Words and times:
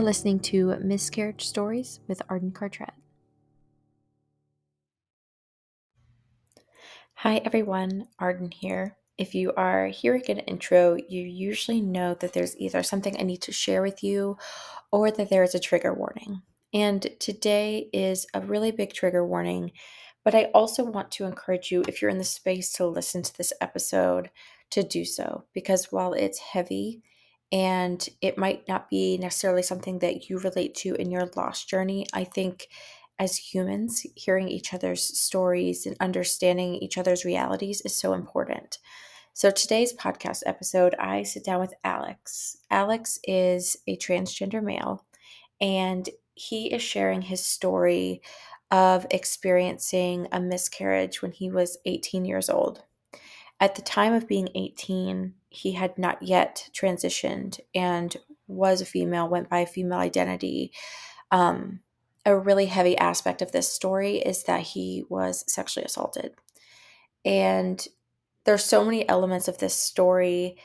You're 0.00 0.06
listening 0.06 0.40
to 0.40 0.78
Miscarriage 0.78 1.44
Stories 1.46 2.00
with 2.08 2.22
Arden 2.30 2.52
Cartrette. 2.52 2.94
Hi, 7.16 7.36
everyone. 7.44 8.08
Arden 8.18 8.50
here. 8.50 8.96
If 9.18 9.34
you 9.34 9.52
are 9.58 9.88
hearing 9.88 10.24
an 10.28 10.38
intro, 10.38 10.96
you 10.96 11.20
usually 11.20 11.82
know 11.82 12.14
that 12.14 12.32
there's 12.32 12.56
either 12.56 12.82
something 12.82 13.14
I 13.18 13.24
need 13.24 13.42
to 13.42 13.52
share 13.52 13.82
with 13.82 14.02
you 14.02 14.38
or 14.90 15.10
that 15.10 15.28
there 15.28 15.42
is 15.42 15.54
a 15.54 15.60
trigger 15.60 15.92
warning. 15.92 16.40
And 16.72 17.06
today 17.20 17.90
is 17.92 18.26
a 18.32 18.40
really 18.40 18.70
big 18.70 18.94
trigger 18.94 19.26
warning, 19.26 19.70
but 20.24 20.34
I 20.34 20.44
also 20.54 20.82
want 20.82 21.10
to 21.10 21.26
encourage 21.26 21.70
you, 21.70 21.84
if 21.86 22.00
you're 22.00 22.10
in 22.10 22.16
the 22.16 22.24
space 22.24 22.72
to 22.72 22.86
listen 22.86 23.22
to 23.22 23.36
this 23.36 23.52
episode, 23.60 24.30
to 24.70 24.82
do 24.82 25.04
so 25.04 25.44
because 25.52 25.92
while 25.92 26.14
it's 26.14 26.38
heavy, 26.38 27.02
and 27.52 28.08
it 28.20 28.38
might 28.38 28.68
not 28.68 28.88
be 28.88 29.18
necessarily 29.18 29.62
something 29.62 29.98
that 30.00 30.28
you 30.28 30.38
relate 30.38 30.74
to 30.76 30.94
in 30.94 31.10
your 31.10 31.30
loss 31.36 31.64
journey. 31.64 32.06
I 32.12 32.24
think 32.24 32.68
as 33.18 33.36
humans, 33.36 34.06
hearing 34.14 34.48
each 34.48 34.72
other's 34.72 35.02
stories 35.02 35.84
and 35.84 35.96
understanding 36.00 36.76
each 36.76 36.96
other's 36.96 37.24
realities 37.24 37.82
is 37.82 37.94
so 37.94 38.14
important. 38.14 38.78
So, 39.32 39.50
today's 39.50 39.92
podcast 39.92 40.42
episode, 40.46 40.94
I 40.98 41.22
sit 41.22 41.44
down 41.44 41.60
with 41.60 41.74
Alex. 41.84 42.56
Alex 42.70 43.18
is 43.24 43.76
a 43.86 43.96
transgender 43.96 44.62
male, 44.62 45.04
and 45.60 46.08
he 46.34 46.72
is 46.72 46.82
sharing 46.82 47.22
his 47.22 47.44
story 47.44 48.22
of 48.70 49.06
experiencing 49.10 50.26
a 50.32 50.40
miscarriage 50.40 51.22
when 51.22 51.32
he 51.32 51.50
was 51.50 51.78
18 51.84 52.24
years 52.24 52.48
old. 52.48 52.84
At 53.60 53.74
the 53.74 53.82
time 53.82 54.14
of 54.14 54.28
being 54.28 54.48
18, 54.54 55.34
he 55.50 55.72
had 55.72 55.98
not 55.98 56.22
yet 56.22 56.70
transitioned 56.72 57.60
and 57.74 58.16
was 58.46 58.80
a 58.80 58.86
female, 58.86 59.28
went 59.28 59.50
by 59.50 59.58
a 59.60 59.66
female 59.66 59.98
identity. 59.98 60.72
Um, 61.30 61.80
a 62.24 62.38
really 62.38 62.66
heavy 62.66 62.96
aspect 62.98 63.42
of 63.42 63.52
this 63.52 63.70
story 63.70 64.18
is 64.18 64.44
that 64.44 64.60
he 64.60 65.04
was 65.08 65.44
sexually 65.52 65.84
assaulted. 65.84 66.34
And 67.24 67.84
there's 68.44 68.64
so 68.64 68.84
many 68.84 69.08
elements 69.08 69.48
of 69.48 69.58
this 69.58 69.74
story 69.74 70.56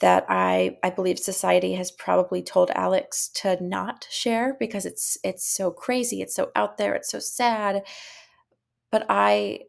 that 0.00 0.26
I 0.28 0.78
I 0.82 0.90
believe 0.90 1.18
society 1.18 1.74
has 1.74 1.90
probably 1.90 2.42
told 2.42 2.70
Alex 2.70 3.28
to 3.36 3.62
not 3.62 4.06
share 4.10 4.56
because 4.60 4.86
it's 4.86 5.18
it's 5.24 5.48
so 5.48 5.70
crazy, 5.70 6.22
it's 6.22 6.34
so 6.34 6.52
out 6.54 6.78
there, 6.78 6.94
it's 6.94 7.10
so 7.10 7.18
sad. 7.18 7.82
But 8.92 9.06
I 9.08 9.60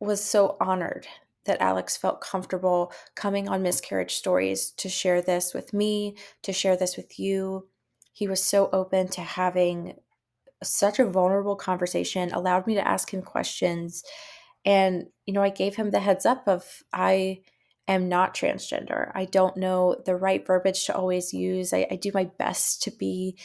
was 0.00 0.22
so 0.22 0.56
honored 0.60 1.06
that 1.46 1.60
Alex 1.60 1.96
felt 1.96 2.20
comfortable 2.20 2.92
coming 3.14 3.48
on 3.48 3.62
Miscarriage 3.62 4.14
Stories 4.14 4.70
to 4.72 4.88
share 4.88 5.22
this 5.22 5.54
with 5.54 5.72
me, 5.72 6.16
to 6.42 6.52
share 6.52 6.76
this 6.76 6.96
with 6.96 7.18
you. 7.18 7.68
He 8.12 8.28
was 8.28 8.42
so 8.42 8.68
open 8.72 9.08
to 9.08 9.22
having 9.22 9.94
such 10.62 10.98
a 10.98 11.06
vulnerable 11.06 11.56
conversation, 11.56 12.32
allowed 12.32 12.66
me 12.66 12.74
to 12.74 12.86
ask 12.86 13.12
him 13.12 13.22
questions. 13.22 14.02
And, 14.64 15.06
you 15.24 15.32
know, 15.32 15.42
I 15.42 15.48
gave 15.48 15.76
him 15.76 15.90
the 15.90 16.00
heads 16.00 16.26
up 16.26 16.46
of 16.46 16.82
I 16.92 17.40
am 17.88 18.08
not 18.08 18.34
transgender. 18.34 19.10
I 19.14 19.24
don't 19.24 19.56
know 19.56 19.96
the 20.04 20.16
right 20.16 20.46
verbiage 20.46 20.84
to 20.86 20.94
always 20.94 21.32
use. 21.32 21.72
I, 21.72 21.86
I 21.90 21.96
do 21.96 22.10
my 22.12 22.24
best 22.38 22.82
to 22.82 22.90
be, 22.90 23.38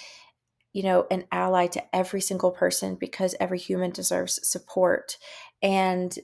you 0.73 0.83
know, 0.83 1.07
an 1.09 1.25
ally 1.31 1.67
to 1.67 1.95
every 1.95 2.21
single 2.21 2.51
person 2.51 2.95
because 2.95 3.33
every 3.39 3.59
human 3.59 3.91
deserves 3.91 4.45
support. 4.47 5.17
And 5.61 6.17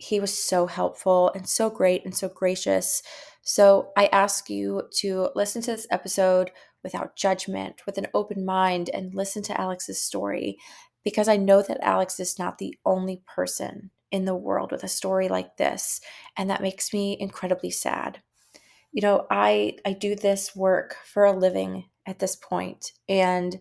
he 0.00 0.18
was 0.18 0.36
so 0.36 0.66
helpful 0.66 1.30
and 1.34 1.46
so 1.46 1.68
great 1.68 2.04
and 2.04 2.16
so 2.16 2.28
gracious. 2.28 3.02
So 3.42 3.92
I 3.98 4.06
ask 4.06 4.48
you 4.48 4.82
to 4.96 5.28
listen 5.34 5.60
to 5.62 5.72
this 5.72 5.86
episode 5.90 6.50
without 6.82 7.16
judgment, 7.16 7.82
with 7.84 7.98
an 7.98 8.06
open 8.14 8.46
mind, 8.46 8.88
and 8.94 9.14
listen 9.14 9.42
to 9.42 9.60
Alex's 9.60 10.00
story 10.00 10.56
because 11.04 11.28
I 11.28 11.36
know 11.36 11.60
that 11.62 11.82
Alex 11.82 12.18
is 12.18 12.38
not 12.38 12.56
the 12.56 12.74
only 12.86 13.22
person 13.26 13.90
in 14.10 14.24
the 14.24 14.34
world 14.34 14.72
with 14.72 14.84
a 14.84 14.88
story 14.88 15.28
like 15.28 15.58
this. 15.58 16.00
And 16.36 16.48
that 16.48 16.62
makes 16.62 16.94
me 16.94 17.16
incredibly 17.20 17.70
sad. 17.70 18.22
You 18.92 19.02
know, 19.02 19.26
I 19.30 19.76
I 19.84 19.92
do 19.92 20.16
this 20.16 20.56
work 20.56 20.96
for 21.04 21.26
a 21.26 21.38
living 21.38 21.84
at 22.06 22.18
this 22.18 22.36
point, 22.36 22.92
and 23.08 23.60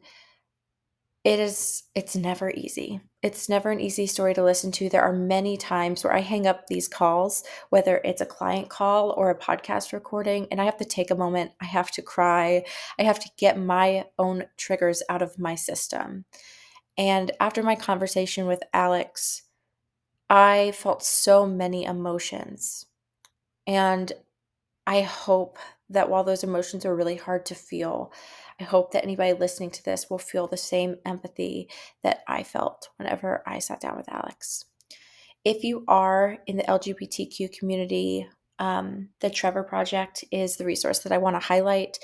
it 1.24 1.40
is 1.40 1.84
it's 1.96 2.16
never 2.16 2.50
easy. 2.52 3.02
It's 3.22 3.50
never 3.50 3.72
an 3.72 3.82
easy 3.82 4.08
story 4.08 4.34
to 4.36 4.44
listen 4.44 4.72
to. 4.74 4.88
There 4.88 5.02
are 5.02 5.12
many 5.12 5.58
times 5.58 6.04
where 6.04 6.14
i 6.14 6.22
hang 6.22 6.48
up 6.48 6.68
these 6.68 6.88
calls 6.88 7.44
whether 7.70 8.00
it's 8.06 8.22
a 8.22 8.26
client 8.26 8.70
call 8.70 9.12
or 9.12 9.30
a 9.30 9.38
podcast 9.38 9.92
recording 9.92 10.48
and 10.50 10.62
i 10.62 10.66
have 10.66 10.78
to 10.78 10.86
take 10.86 11.12
a 11.12 11.16
moment. 11.16 11.52
I 11.62 11.66
have 11.66 11.92
to 11.92 12.02
cry. 12.02 12.64
I 12.98 13.04
have 13.04 13.20
to 13.20 13.30
get 13.38 13.60
my 13.60 14.06
own 14.18 14.46
triggers 14.58 15.04
out 15.10 15.22
of 15.22 15.38
my 15.38 15.56
system. 15.56 16.26
And 16.98 17.32
after 17.40 17.64
my 17.64 17.76
conversation 17.76 18.46
with 18.48 18.64
alex 18.74 19.44
i 20.30 20.72
felt 20.76 21.04
so 21.04 21.46
many 21.46 21.84
emotions. 21.84 22.86
And 23.68 24.14
i 24.88 25.02
hope 25.02 25.58
that 25.90 26.10
while 26.10 26.24
those 26.24 26.44
emotions 26.44 26.86
are 26.86 26.96
really 26.96 27.16
hard 27.16 27.46
to 27.48 27.56
feel 27.56 28.12
I 28.60 28.66
hope 28.66 28.92
that 28.92 29.04
anybody 29.04 29.34
listening 29.34 29.72
to 29.72 29.84
this 29.84 30.10
will 30.10 30.18
feel 30.18 30.48
the 30.48 30.58
same 30.58 30.98
empathy 31.06 31.70
that 32.04 32.24
I 32.28 32.44
felt 32.44 32.90
whenever 32.98 33.42
I 33.46 33.60
sat 33.60 33.80
down 33.80 33.96
with 33.96 34.12
Alex. 34.12 34.66
If 35.46 35.64
you 35.64 35.86
are 35.88 36.38
in 36.46 36.58
the 36.58 36.64
LGBTQ 36.64 37.58
community, 37.58 38.28
um, 38.60 39.10
the 39.22 39.30
Trevor 39.30 39.64
Project 39.64 40.26
is 40.32 40.58
the 40.58 40.66
resource 40.66 41.00
that 41.00 41.14
I 41.14 41.18
want 41.18 41.38
to 41.38 41.48
highlight. 41.48 41.98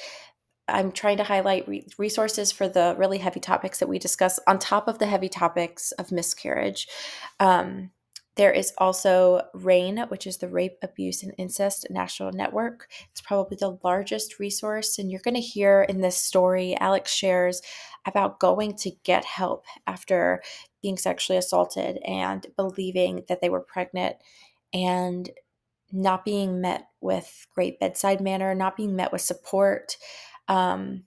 I'm 0.69 0.93
trying 0.93 1.17
to 1.17 1.25
highlight 1.25 1.67
re- 1.67 1.85
resources 1.97 2.53
for 2.53 2.69
the 2.69 2.95
really 2.97 3.17
heavy 3.17 3.41
topics 3.41 3.79
that 3.79 3.89
we 3.89 3.99
discuss 3.99 4.39
on 4.47 4.57
top 4.57 4.87
of 4.87 4.99
the 4.99 5.05
heavy 5.05 5.29
topics 5.29 5.91
of 5.93 6.13
miscarriage. 6.13 6.87
Um, 7.41 7.91
there 8.35 8.51
is 8.51 8.73
also 8.77 9.41
RAINN, 9.53 10.09
which 10.09 10.27
is 10.27 10.37
the 10.37 10.49
Rape, 10.49 10.77
Abuse, 10.81 11.23
and 11.23 11.33
Incest 11.37 11.87
National 11.89 12.31
Network. 12.31 12.87
It's 13.11 13.21
probably 13.21 13.57
the 13.59 13.77
largest 13.83 14.39
resource. 14.39 14.99
And 14.99 15.09
you're 15.09 15.21
going 15.23 15.35
to 15.35 15.41
hear 15.41 15.83
in 15.83 16.01
this 16.01 16.17
story, 16.17 16.75
Alex 16.79 17.13
shares 17.13 17.61
about 18.05 18.39
going 18.39 18.75
to 18.77 18.91
get 19.03 19.25
help 19.25 19.65
after 19.87 20.43
being 20.81 20.97
sexually 20.97 21.37
assaulted 21.37 21.97
and 22.05 22.45
believing 22.57 23.23
that 23.27 23.41
they 23.41 23.49
were 23.49 23.61
pregnant 23.61 24.17
and 24.73 25.29
not 25.91 26.25
being 26.25 26.59
met 26.61 26.87
with 26.99 27.47
great 27.55 27.79
bedside 27.79 28.19
manner, 28.19 28.53
not 28.53 28.75
being 28.75 28.95
met 28.95 29.11
with 29.11 29.21
support. 29.21 29.97
Um, 30.47 31.03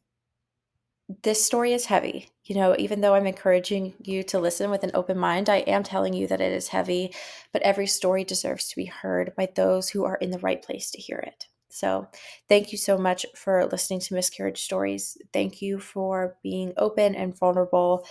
this 1.23 1.45
story 1.45 1.73
is 1.73 1.87
heavy. 1.87 2.31
You 2.49 2.55
know, 2.55 2.75
even 2.79 3.03
though 3.03 3.15
I'm 3.15 3.27
encouraging 3.27 3.93
you 4.03 4.23
to 4.25 4.41
listen 4.41 4.71
with 4.71 4.83
an 4.83 4.91
open 4.95 5.19
mind, 5.19 5.51
I 5.51 5.59
am 5.59 5.83
telling 5.83 6.15
you 6.15 6.27
that 6.29 6.41
it 6.41 6.51
is 6.51 6.69
heavy, 6.69 7.15
but 7.53 7.61
every 7.61 7.87
story 7.87 8.25
deserves 8.25 8.69
to 8.69 8.77
be 8.77 8.87
heard 8.87 9.35
by 9.37 9.51
those 9.55 9.91
who 9.91 10.05
are 10.05 10.17
in 10.17 10.31
the 10.31 10.39
right 10.39 10.63
place 10.63 10.91
to 10.93 11.01
hear 11.01 11.19
it. 11.19 11.47
So, 11.69 12.09
thank 12.49 12.73
you 12.73 12.79
so 12.79 12.97
much 12.97 13.27
for 13.37 13.67
listening 13.67 14.01
to 14.01 14.15
Miscarriage 14.15 14.63
Stories. 14.63 15.19
Thank 15.35 15.61
you 15.61 15.79
for 15.79 16.37
being 16.43 16.73
open 16.79 17.15
and 17.15 17.39
vulnerable. 17.39 18.07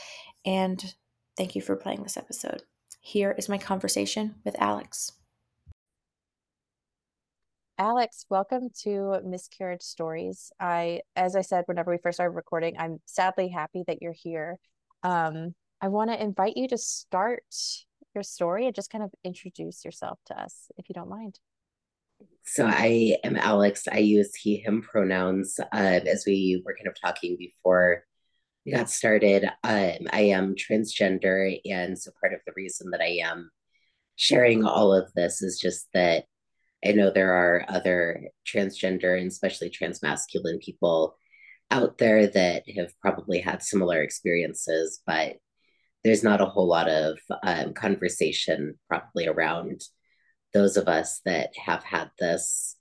And 0.45 0.93
thank 1.35 1.55
you 1.55 1.61
for 1.63 1.75
playing 1.75 2.03
this 2.03 2.17
episode. 2.17 2.61
Here 3.01 3.33
is 3.39 3.49
my 3.49 3.57
conversation 3.57 4.35
with 4.45 4.55
Alex. 4.61 5.16
Alex, 7.79 8.25
welcome 8.27 8.69
to 8.81 9.19
Miscarriage 9.23 9.83
Stories. 9.83 10.51
I, 10.59 11.01
as 11.15 11.35
I 11.35 11.41
said, 11.41 11.65
whenever 11.67 11.91
we 11.91 11.99
first 11.99 12.15
started 12.15 12.35
recording, 12.35 12.75
I'm 12.79 12.99
sadly 13.05 13.49
happy 13.49 13.83
that 13.85 14.01
you're 14.01 14.13
here. 14.13 14.57
Um, 15.03 15.53
I 15.79 15.89
want 15.89 16.09
to 16.09 16.19
invite 16.19 16.57
you 16.57 16.67
to 16.69 16.77
start 16.77 17.43
your 18.15 18.23
story 18.23 18.65
and 18.65 18.73
just 18.73 18.89
kind 18.89 19.03
of 19.03 19.11
introduce 19.23 19.85
yourself 19.85 20.17
to 20.25 20.41
us, 20.41 20.71
if 20.77 20.89
you 20.89 20.95
don't 20.95 21.07
mind. 21.07 21.39
So 22.45 22.65
I 22.65 23.17
am 23.23 23.35
Alex. 23.35 23.87
I 23.91 23.99
use 23.99 24.33
he, 24.33 24.55
him 24.55 24.81
pronouns. 24.81 25.59
Uh, 25.59 25.67
as 25.71 26.23
we 26.25 26.63
were 26.65 26.75
kind 26.75 26.87
of 26.87 26.99
talking 26.99 27.37
before 27.37 28.05
we 28.65 28.71
got 28.71 28.89
started, 28.89 29.45
um, 29.63 30.07
I 30.11 30.21
am 30.21 30.55
transgender. 30.55 31.59
And 31.69 31.95
so 31.95 32.09
part 32.19 32.33
of 32.33 32.39
the 32.47 32.53
reason 32.55 32.89
that 32.89 33.01
I 33.01 33.19
am 33.23 33.51
sharing 34.15 34.65
all 34.65 34.95
of 34.95 35.13
this 35.13 35.43
is 35.43 35.59
just 35.59 35.87
that 35.93 36.25
I 36.87 36.91
know 36.93 37.11
there 37.11 37.33
are 37.33 37.65
other 37.67 38.29
transgender 38.47 39.17
and 39.19 39.27
especially 39.27 39.69
transmasculine 39.69 40.61
people 40.61 41.17
out 41.69 41.97
there 41.97 42.27
that 42.27 42.63
have 42.77 42.91
probably 43.01 43.39
had 43.39 43.61
similar 43.61 44.01
experiences, 44.01 45.01
but 45.05 45.35
there's 46.03 46.23
not 46.23 46.39
a 46.39 46.45
whole 46.45 46.67
lot 46.67 46.87
of 46.87 47.17
um, 47.43 47.73
conversation 47.73 48.75
probably 48.87 49.27
around 49.27 49.81
those 50.53 50.77
of 50.77 50.87
us 50.87 51.19
that 51.25 51.49
have 51.57 51.83
had 51.83 52.09
this 52.19 52.77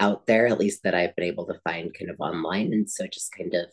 out 0.00 0.26
there, 0.26 0.48
at 0.48 0.58
least 0.58 0.82
that 0.82 0.94
I've 0.94 1.14
been 1.14 1.26
able 1.26 1.46
to 1.46 1.60
find 1.62 1.94
kind 1.96 2.10
of 2.10 2.16
online. 2.18 2.72
And 2.72 2.90
so 2.90 3.06
just 3.06 3.32
kind 3.36 3.54
of 3.54 3.66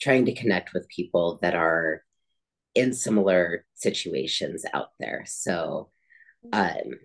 trying 0.00 0.24
to 0.24 0.34
connect 0.34 0.72
with 0.74 0.88
people 0.88 1.38
that 1.42 1.54
are 1.54 2.02
in 2.74 2.92
similar 2.92 3.64
situations 3.74 4.64
out 4.74 4.88
there. 4.98 5.22
So 5.26 5.90
um, 6.52 6.98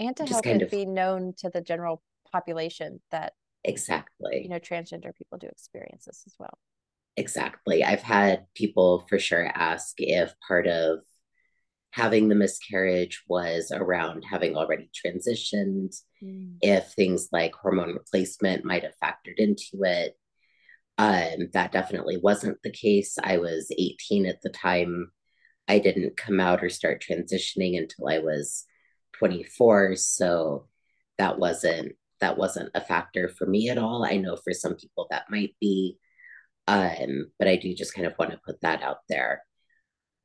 and 0.00 0.16
to 0.16 0.26
help 0.26 0.44
it 0.46 0.62
of, 0.62 0.70
be 0.70 0.84
known 0.84 1.34
to 1.38 1.48
the 1.50 1.60
general 1.60 2.02
population 2.32 3.00
that 3.12 3.34
exactly 3.62 4.40
you 4.42 4.48
know 4.48 4.58
transgender 4.58 5.14
people 5.14 5.38
do 5.38 5.46
experience 5.46 6.06
this 6.06 6.24
as 6.26 6.34
well 6.38 6.58
exactly. 7.16 7.84
I've 7.84 8.02
had 8.02 8.46
people 8.54 9.04
for 9.08 9.18
sure 9.18 9.46
ask 9.54 9.94
if 9.98 10.32
part 10.46 10.66
of 10.66 11.00
having 11.92 12.28
the 12.28 12.34
miscarriage 12.36 13.22
was 13.28 13.72
around 13.74 14.22
having 14.30 14.56
already 14.56 14.88
transitioned, 14.94 15.94
Mm. 16.22 16.56
if 16.62 16.92
things 16.92 17.28
like 17.32 17.52
hormone 17.54 17.94
replacement 17.94 18.64
might 18.64 18.84
have 18.84 18.94
factored 19.02 19.38
into 19.38 19.82
it. 19.82 20.16
Um, 20.98 21.48
that 21.52 21.72
definitely 21.72 22.16
wasn't 22.16 22.58
the 22.62 22.70
case. 22.70 23.16
I 23.22 23.38
was 23.38 23.72
18 23.76 24.26
at 24.26 24.40
the 24.42 24.50
time. 24.50 25.10
I 25.66 25.78
didn't 25.78 26.16
come 26.16 26.40
out 26.40 26.62
or 26.62 26.68
start 26.68 27.02
transitioning 27.02 27.76
until 27.76 28.08
I 28.08 28.18
was 28.20 28.64
24. 29.20 29.94
So 29.96 30.66
that 31.18 31.38
wasn't 31.38 31.92
that 32.20 32.36
wasn't 32.36 32.70
a 32.74 32.80
factor 32.80 33.28
for 33.28 33.46
me 33.46 33.70
at 33.70 33.78
all. 33.78 34.04
I 34.04 34.16
know 34.16 34.36
for 34.36 34.52
some 34.52 34.74
people 34.74 35.06
that 35.10 35.30
might 35.30 35.54
be, 35.60 35.96
um, 36.66 37.30
but 37.38 37.48
I 37.48 37.56
do 37.56 37.74
just 37.74 37.94
kind 37.94 38.06
of 38.06 38.14
want 38.18 38.32
to 38.32 38.40
put 38.44 38.60
that 38.62 38.82
out 38.82 38.98
there. 39.08 39.42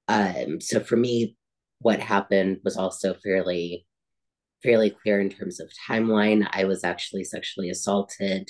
Um, 0.10 0.60
so 0.60 0.80
for 0.82 0.98
me, 0.98 1.38
what 1.80 2.00
happened 2.00 2.60
was 2.64 2.78
also 2.78 3.14
fairly 3.24 3.86
fairly 4.64 4.90
clear 4.90 5.22
in 5.22 5.30
terms 5.30 5.60
of 5.60 5.72
timeline. 5.88 6.48
I 6.52 6.66
was 6.66 6.84
actually 6.84 7.24
sexually 7.24 7.70
assaulted 7.70 8.50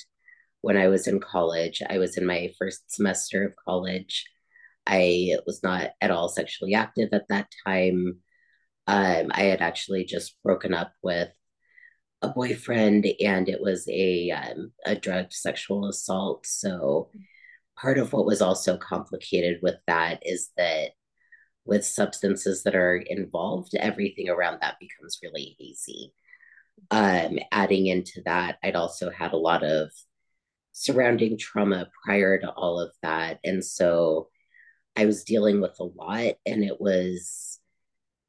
when 0.62 0.78
I 0.78 0.88
was 0.88 1.08
in 1.08 1.20
college. 1.20 1.82
I 1.90 1.98
was 1.98 2.18
in 2.18 2.26
my 2.26 2.52
first 2.58 2.92
semester 2.92 3.46
of 3.46 3.54
college. 3.68 4.26
I 4.88 5.36
was 5.46 5.62
not 5.62 5.92
at 6.02 6.12
all 6.12 6.30
sexually 6.30 6.74
active 6.74 7.10
at 7.12 7.28
that 7.30 7.48
time. 7.68 8.20
Um, 8.88 9.32
I 9.32 9.44
had 9.44 9.62
actually 9.62 10.06
just 10.06 10.38
broken 10.44 10.74
up 10.74 10.92
with 11.02 11.30
a 12.22 12.30
boyfriend, 12.30 13.06
and 13.20 13.50
it 13.50 13.62
was 13.62 13.88
a 13.90 14.32
um, 14.32 14.72
a 14.86 14.96
drug 14.96 15.32
sexual 15.32 15.88
assault. 15.88 16.46
So 16.46 17.10
part 17.78 17.98
of 17.98 18.14
what 18.14 18.26
was 18.26 18.42
also 18.42 18.78
complicated 18.78 19.60
with 19.62 19.76
that 19.88 20.20
is 20.24 20.52
that 20.58 20.92
with 21.66 21.86
substances 21.86 22.64
that 22.64 22.76
are 22.76 22.98
involved, 22.98 23.76
everything 23.76 24.30
around 24.30 24.60
that 24.62 24.80
becomes 24.80 25.20
really 25.24 25.56
hazy. 25.60 26.14
Um, 26.92 27.40
adding 27.52 27.88
into 27.88 28.22
that, 28.26 28.58
I'd 28.64 28.76
also 28.76 29.10
had 29.10 29.34
a 29.34 29.38
lot 29.38 29.64
of 29.64 29.90
surrounding 30.74 31.38
trauma 31.38 31.88
prior 32.04 32.40
to 32.40 32.52
all 32.52 32.80
of 32.80 32.92
that. 33.02 33.40
And 33.44 33.64
so 33.66 34.30
I 34.96 35.06
was 35.06 35.24
dealing 35.24 35.62
with 35.62 35.76
a 35.80 35.84
lot, 35.84 36.36
and 36.46 36.64
it 36.64 36.80
was 36.80 37.60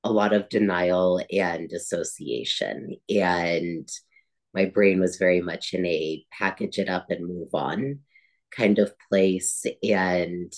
a 0.07 0.13
lot 0.13 0.33
of 0.33 0.49
denial 0.49 1.21
and 1.31 1.69
dissociation. 1.69 2.97
And 3.09 3.89
my 4.55 4.67
brain 4.67 5.01
was 5.01 5.17
very 5.17 5.43
much 5.43 5.75
in 5.75 5.85
a 5.85 6.25
package 6.31 6.79
it 6.79 6.89
up 6.89 7.11
and 7.11 7.27
move 7.27 7.55
on 7.55 8.01
kind 8.51 8.79
of 8.79 8.95
place. 9.09 9.67
And 9.83 10.53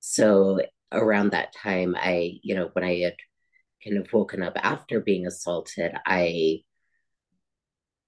so 0.00 0.60
around 0.92 1.30
that 1.30 1.54
time, 1.54 1.96
I, 1.98 2.38
you 2.42 2.54
know, 2.54 2.70
when 2.72 2.84
I 2.84 2.98
had 3.00 3.16
kind 3.82 3.98
of 3.98 4.12
woken 4.12 4.42
up 4.42 4.54
after 4.56 5.00
being 5.00 5.26
assaulted, 5.26 5.92
I 6.04 6.62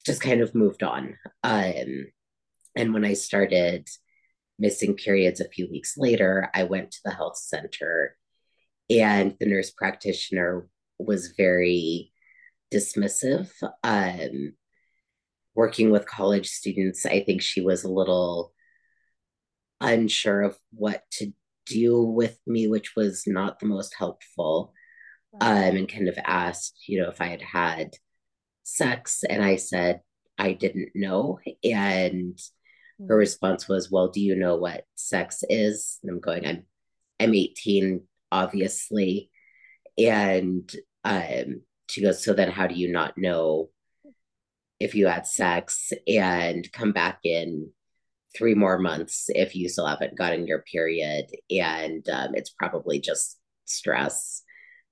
just 0.04 0.20
kind 0.20 0.40
of 0.40 0.54
moved 0.54 0.82
on. 0.82 1.16
Um, 1.42 2.06
and 2.74 2.92
when 2.92 3.04
I 3.04 3.14
started 3.14 3.88
missing 4.58 4.94
periods 4.94 5.40
a 5.40 5.48
few 5.48 5.68
weeks 5.70 5.96
later, 5.96 6.50
I 6.54 6.64
went 6.64 6.90
to 6.92 7.00
the 7.04 7.12
health 7.12 7.38
center, 7.38 8.16
and 8.91 9.37
the 9.41 9.47
nurse 9.47 9.71
practitioner 9.71 10.69
was 10.99 11.35
very 11.37 12.12
dismissive. 12.73 13.50
Um, 13.85 14.55
working 15.55 15.91
with 15.91 16.06
college 16.06 16.49
students, 16.49 17.06
I 17.06 17.23
think 17.25 17.43
she 17.43 17.61
was 17.61 17.85
a 17.85 17.91
little 17.91 18.53
unsure 19.81 20.43
of 20.43 20.59
what 20.73 21.03
to 21.12 21.33
do 21.67 22.03
with 22.03 22.38
me, 22.47 22.69
which 22.69 22.94
was 22.97 23.25
not 23.27 23.59
the 23.59 23.67
most 23.67 23.94
helpful. 23.99 24.73
Um, 25.41 25.77
and 25.77 25.88
kind 25.93 26.09
of 26.09 26.19
asked, 26.25 26.85
you 26.88 27.03
know, 27.03 27.11
if 27.11 27.21
I 27.21 27.27
had 27.27 27.43
had 27.43 27.91
sex, 28.65 29.25
and 29.29 29.44
I 29.44 29.56
said 29.56 30.00
I 30.38 30.55
didn't 30.55 30.91
know. 30.94 31.41
And 31.65 32.38
her 33.09 33.17
Mm. 33.17 33.19
response 33.19 33.69
was, 33.69 33.91
"Well, 33.91 34.09
do 34.09 34.21
you 34.21 34.37
know 34.37 34.56
what 34.56 34.87
sex 34.97 35.44
is?" 35.50 35.99
And 36.03 36.11
I'm 36.12 36.21
going, 36.21 36.47
"I'm 36.47 36.67
I'm 37.21 37.35
18, 37.35 38.09
obviously." 38.43 39.31
And 39.99 40.71
um, 41.05 41.62
she 41.88 42.03
goes, 42.03 42.23
"So 42.25 42.33
then, 42.35 42.50
how 42.50 42.67
do 42.67 42.75
you 42.75 42.91
not 42.93 43.17
know 43.17 43.71
if 44.79 44.94
you 44.94 45.06
had 45.06 45.27
sex 45.27 45.93
and 46.06 46.71
come 46.73 46.93
back 46.93 47.19
in 47.25 47.71
three 48.37 48.55
more 48.55 48.79
months 48.79 49.27
if 49.29 49.56
you 49.56 49.69
still 49.69 49.87
haven't 49.87 50.19
gotten 50.19 50.47
your 50.47 50.62
period? 50.71 51.27
And 51.50 52.06
um, 52.09 52.35
it's 52.35 52.50
probably 52.50 53.00
just 53.00 53.38
stress. 53.65 54.43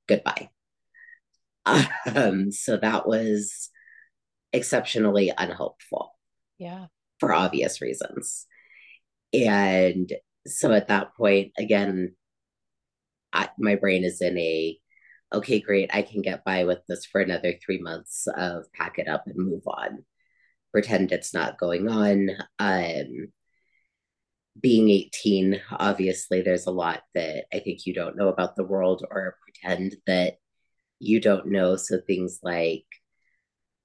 Goodbye." 0.08 0.50
Um, 2.14 2.52
so 2.52 2.76
that 2.76 3.08
was 3.08 3.70
exceptionally 4.52 5.32
unhelpful 5.36 6.12
Yeah. 6.58 6.86
for 7.18 7.32
obvious 7.32 7.80
reasons. 7.80 8.46
And 9.32 10.12
so 10.46 10.72
at 10.72 10.88
that 10.88 11.14
point, 11.16 11.52
again, 11.58 12.14
I, 13.34 13.50
my 13.58 13.74
brain 13.76 14.04
is 14.04 14.20
in 14.22 14.38
a 14.38 14.78
okay, 15.32 15.60
great, 15.60 15.90
I 15.92 16.02
can 16.02 16.22
get 16.22 16.44
by 16.44 16.64
with 16.64 16.80
this 16.88 17.04
for 17.06 17.20
another 17.20 17.54
three 17.64 17.78
months 17.78 18.26
of 18.36 18.72
pack 18.72 18.98
it 18.98 19.08
up 19.08 19.26
and 19.26 19.36
move 19.36 19.64
on, 19.66 20.04
pretend 20.72 21.12
it's 21.12 21.34
not 21.34 21.58
going 21.58 21.88
on. 21.88 22.30
Um, 22.58 23.28
being 24.60 24.88
18, 24.90 25.60
obviously, 25.72 26.42
there's 26.42 26.66
a 26.66 26.70
lot 26.70 27.02
that 27.14 27.46
I 27.52 27.58
think 27.58 27.86
you 27.86 27.94
don't 27.94 28.16
know 28.16 28.28
about 28.28 28.56
the 28.56 28.64
world 28.64 29.04
or 29.10 29.36
pretend 29.42 29.96
that 30.06 30.34
you 31.00 31.20
don't 31.20 31.46
know. 31.48 31.76
So 31.76 32.00
things 32.00 32.38
like, 32.42 32.84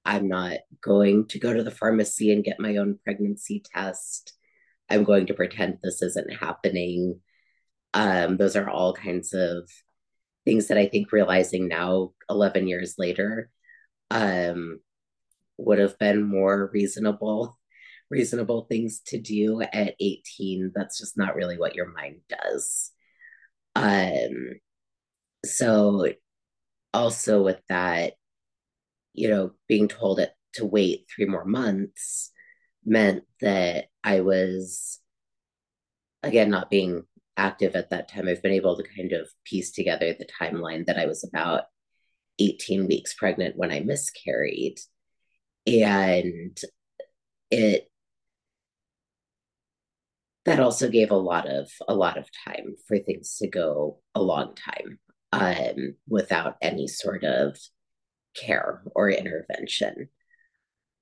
I'm 0.04 0.28
not 0.28 0.58
going 0.80 1.26
to 1.28 1.38
go 1.38 1.52
to 1.52 1.62
the 1.62 1.70
pharmacy 1.70 2.32
and 2.32 2.44
get 2.44 2.60
my 2.60 2.76
own 2.76 2.98
pregnancy 3.04 3.62
test. 3.74 4.32
I'm 4.88 5.04
going 5.04 5.26
to 5.26 5.34
pretend 5.34 5.78
this 5.82 6.02
isn't 6.02 6.32
happening. 6.32 7.20
Um, 7.94 8.36
those 8.36 8.56
are 8.56 8.68
all 8.68 8.92
kinds 8.94 9.32
of 9.32 9.68
things 10.44 10.68
that 10.68 10.78
I 10.78 10.86
think 10.86 11.12
realizing 11.12 11.68
now, 11.68 12.12
11 12.28 12.68
years 12.68 12.94
later, 12.98 13.50
um, 14.10 14.80
would 15.58 15.78
have 15.78 15.98
been 15.98 16.22
more 16.22 16.70
reasonable 16.72 17.56
reasonable 18.10 18.62
things 18.62 19.00
to 19.06 19.20
do 19.20 19.62
at 19.62 19.94
18 20.00 20.72
that's 20.74 20.98
just 20.98 21.16
not 21.16 21.36
really 21.36 21.56
what 21.56 21.76
your 21.76 21.92
mind 21.92 22.16
does. 22.28 22.90
Um 23.76 24.58
so 25.44 26.06
also 26.92 27.42
with 27.42 27.60
that 27.68 28.14
you 29.14 29.28
know 29.28 29.52
being 29.68 29.88
told 29.88 30.18
it 30.18 30.32
to 30.54 30.64
wait 30.64 31.06
three 31.14 31.24
more 31.26 31.44
months 31.44 32.32
meant 32.84 33.22
that 33.40 33.86
i 34.02 34.20
was 34.20 34.98
again 36.22 36.50
not 36.50 36.70
being 36.70 37.04
active 37.40 37.74
at 37.74 37.90
that 37.90 38.08
time 38.08 38.28
i've 38.28 38.42
been 38.42 38.52
able 38.52 38.76
to 38.76 38.84
kind 38.96 39.12
of 39.12 39.28
piece 39.44 39.72
together 39.72 40.12
the 40.12 40.28
timeline 40.40 40.84
that 40.86 40.98
i 40.98 41.06
was 41.06 41.24
about 41.24 41.64
18 42.38 42.86
weeks 42.86 43.14
pregnant 43.14 43.56
when 43.56 43.70
i 43.70 43.80
miscarried 43.80 44.78
and 45.66 46.58
it 47.50 47.90
that 50.44 50.60
also 50.60 50.88
gave 50.88 51.10
a 51.10 51.16
lot 51.16 51.46
of 51.46 51.70
a 51.86 51.94
lot 51.94 52.16
of 52.16 52.28
time 52.46 52.74
for 52.86 52.98
things 52.98 53.36
to 53.36 53.46
go 53.46 53.98
a 54.14 54.22
long 54.22 54.54
time 54.54 54.98
um, 55.32 55.94
without 56.08 56.56
any 56.62 56.86
sort 56.86 57.24
of 57.24 57.56
care 58.34 58.82
or 58.94 59.10
intervention. 59.10 60.08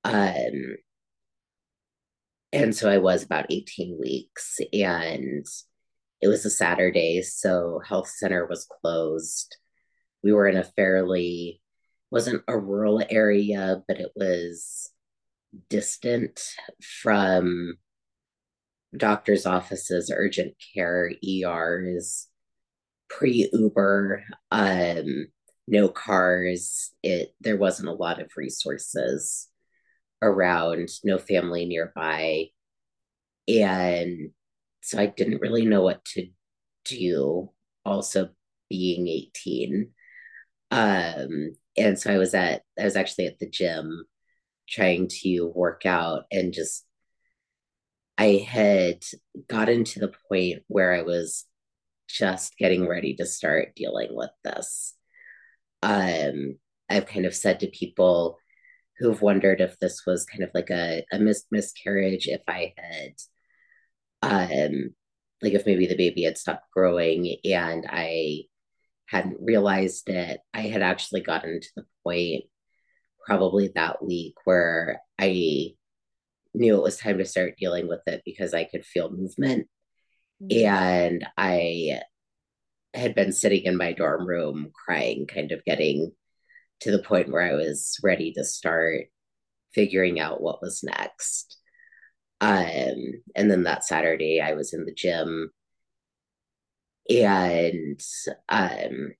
Um, 0.04 0.76
and 2.52 2.74
so 2.74 2.90
I 2.90 2.98
was 2.98 3.22
about 3.22 3.46
18 3.50 3.98
weeks, 4.00 4.58
and 4.72 5.46
it 6.20 6.28
was 6.28 6.44
a 6.44 6.50
Saturday, 6.50 7.22
so 7.22 7.80
health 7.86 8.08
center 8.08 8.46
was 8.46 8.66
closed. 8.80 9.56
We 10.22 10.32
were 10.32 10.48
in 10.48 10.56
a 10.56 10.64
fairly 10.64 11.60
wasn't 12.10 12.42
a 12.48 12.58
rural 12.58 13.02
area, 13.10 13.82
but 13.86 14.00
it 14.00 14.12
was 14.16 14.90
distant 15.68 16.40
from 17.02 17.74
doctor's 18.96 19.46
offices, 19.46 20.10
urgent 20.14 20.54
care, 20.74 21.12
ERs, 21.26 22.28
pre 23.08 23.48
Uber, 23.52 24.24
um, 24.50 25.26
no 25.66 25.88
cars. 25.88 26.92
It 27.02 27.34
there 27.40 27.56
wasn't 27.56 27.88
a 27.88 27.92
lot 27.92 28.20
of 28.20 28.30
resources 28.36 29.48
around, 30.22 30.88
no 31.04 31.18
family 31.18 31.66
nearby, 31.66 32.46
and 33.46 34.30
so 34.88 34.98
I 34.98 35.06
didn't 35.06 35.40
really 35.42 35.66
know 35.66 35.82
what 35.82 36.04
to 36.16 36.28
do. 36.84 37.50
Also, 37.84 38.30
being 38.70 39.08
eighteen, 39.08 39.92
um, 40.70 41.56
and 41.76 41.98
so 41.98 42.12
I 42.12 42.18
was 42.18 42.34
at 42.34 42.62
I 42.78 42.84
was 42.84 42.96
actually 42.96 43.26
at 43.26 43.38
the 43.38 43.48
gym 43.48 44.04
trying 44.68 45.08
to 45.22 45.46
work 45.54 45.86
out 45.86 46.24
and 46.32 46.52
just 46.52 46.84
I 48.16 48.44
had 48.48 49.04
gotten 49.48 49.84
to 49.84 50.00
the 50.00 50.12
point 50.28 50.62
where 50.68 50.92
I 50.94 51.02
was 51.02 51.46
just 52.08 52.56
getting 52.58 52.86
ready 52.88 53.14
to 53.16 53.26
start 53.26 53.74
dealing 53.76 54.14
with 54.14 54.30
this. 54.44 54.94
Um, 55.82 56.58
I've 56.90 57.06
kind 57.06 57.26
of 57.26 57.34
said 57.34 57.60
to 57.60 57.68
people 57.68 58.38
who've 58.98 59.22
wondered 59.22 59.60
if 59.60 59.78
this 59.78 60.04
was 60.06 60.24
kind 60.24 60.42
of 60.42 60.50
like 60.54 60.70
a, 60.70 61.04
a 61.12 61.18
mis- 61.18 61.46
miscarriage, 61.50 62.26
if 62.28 62.42
I 62.48 62.74
had, 62.76 63.12
um, 64.22 64.94
like 65.42 65.52
if 65.52 65.66
maybe 65.66 65.86
the 65.86 65.96
baby 65.96 66.24
had 66.24 66.38
stopped 66.38 66.70
growing 66.72 67.36
and 67.44 67.86
I 67.88 68.42
hadn't 69.06 69.38
realized 69.40 70.08
it, 70.08 70.40
I 70.52 70.62
had 70.62 70.82
actually 70.82 71.20
gotten 71.20 71.60
to 71.60 71.68
the 71.76 71.84
point 72.04 72.44
probably 73.24 73.70
that 73.74 74.04
week 74.04 74.34
where 74.44 75.00
I 75.18 75.74
knew 76.54 76.76
it 76.76 76.82
was 76.82 76.96
time 76.96 77.18
to 77.18 77.24
start 77.24 77.58
dealing 77.58 77.88
with 77.88 78.00
it 78.06 78.22
because 78.24 78.54
I 78.54 78.64
could 78.64 78.84
feel 78.84 79.10
movement. 79.10 79.68
Mm. 80.42 80.64
And 80.64 81.26
I 81.36 82.00
had 82.94 83.14
been 83.14 83.32
sitting 83.32 83.64
in 83.64 83.76
my 83.76 83.92
dorm 83.92 84.26
room 84.26 84.70
crying, 84.74 85.26
kind 85.26 85.52
of 85.52 85.64
getting 85.64 86.12
to 86.80 86.90
the 86.90 87.02
point 87.02 87.30
where 87.30 87.42
I 87.42 87.54
was 87.54 87.98
ready 88.02 88.32
to 88.32 88.44
start 88.44 89.06
figuring 89.72 90.20
out 90.20 90.40
what 90.40 90.62
was 90.62 90.82
next. 90.82 91.57
Um, 92.40 93.22
and 93.34 93.50
then 93.50 93.64
that 93.64 93.84
Saturday, 93.84 94.40
I 94.40 94.54
was 94.54 94.72
in 94.72 94.84
the 94.84 94.94
gym 94.94 95.50
and 97.10 98.00
um, 98.48 99.14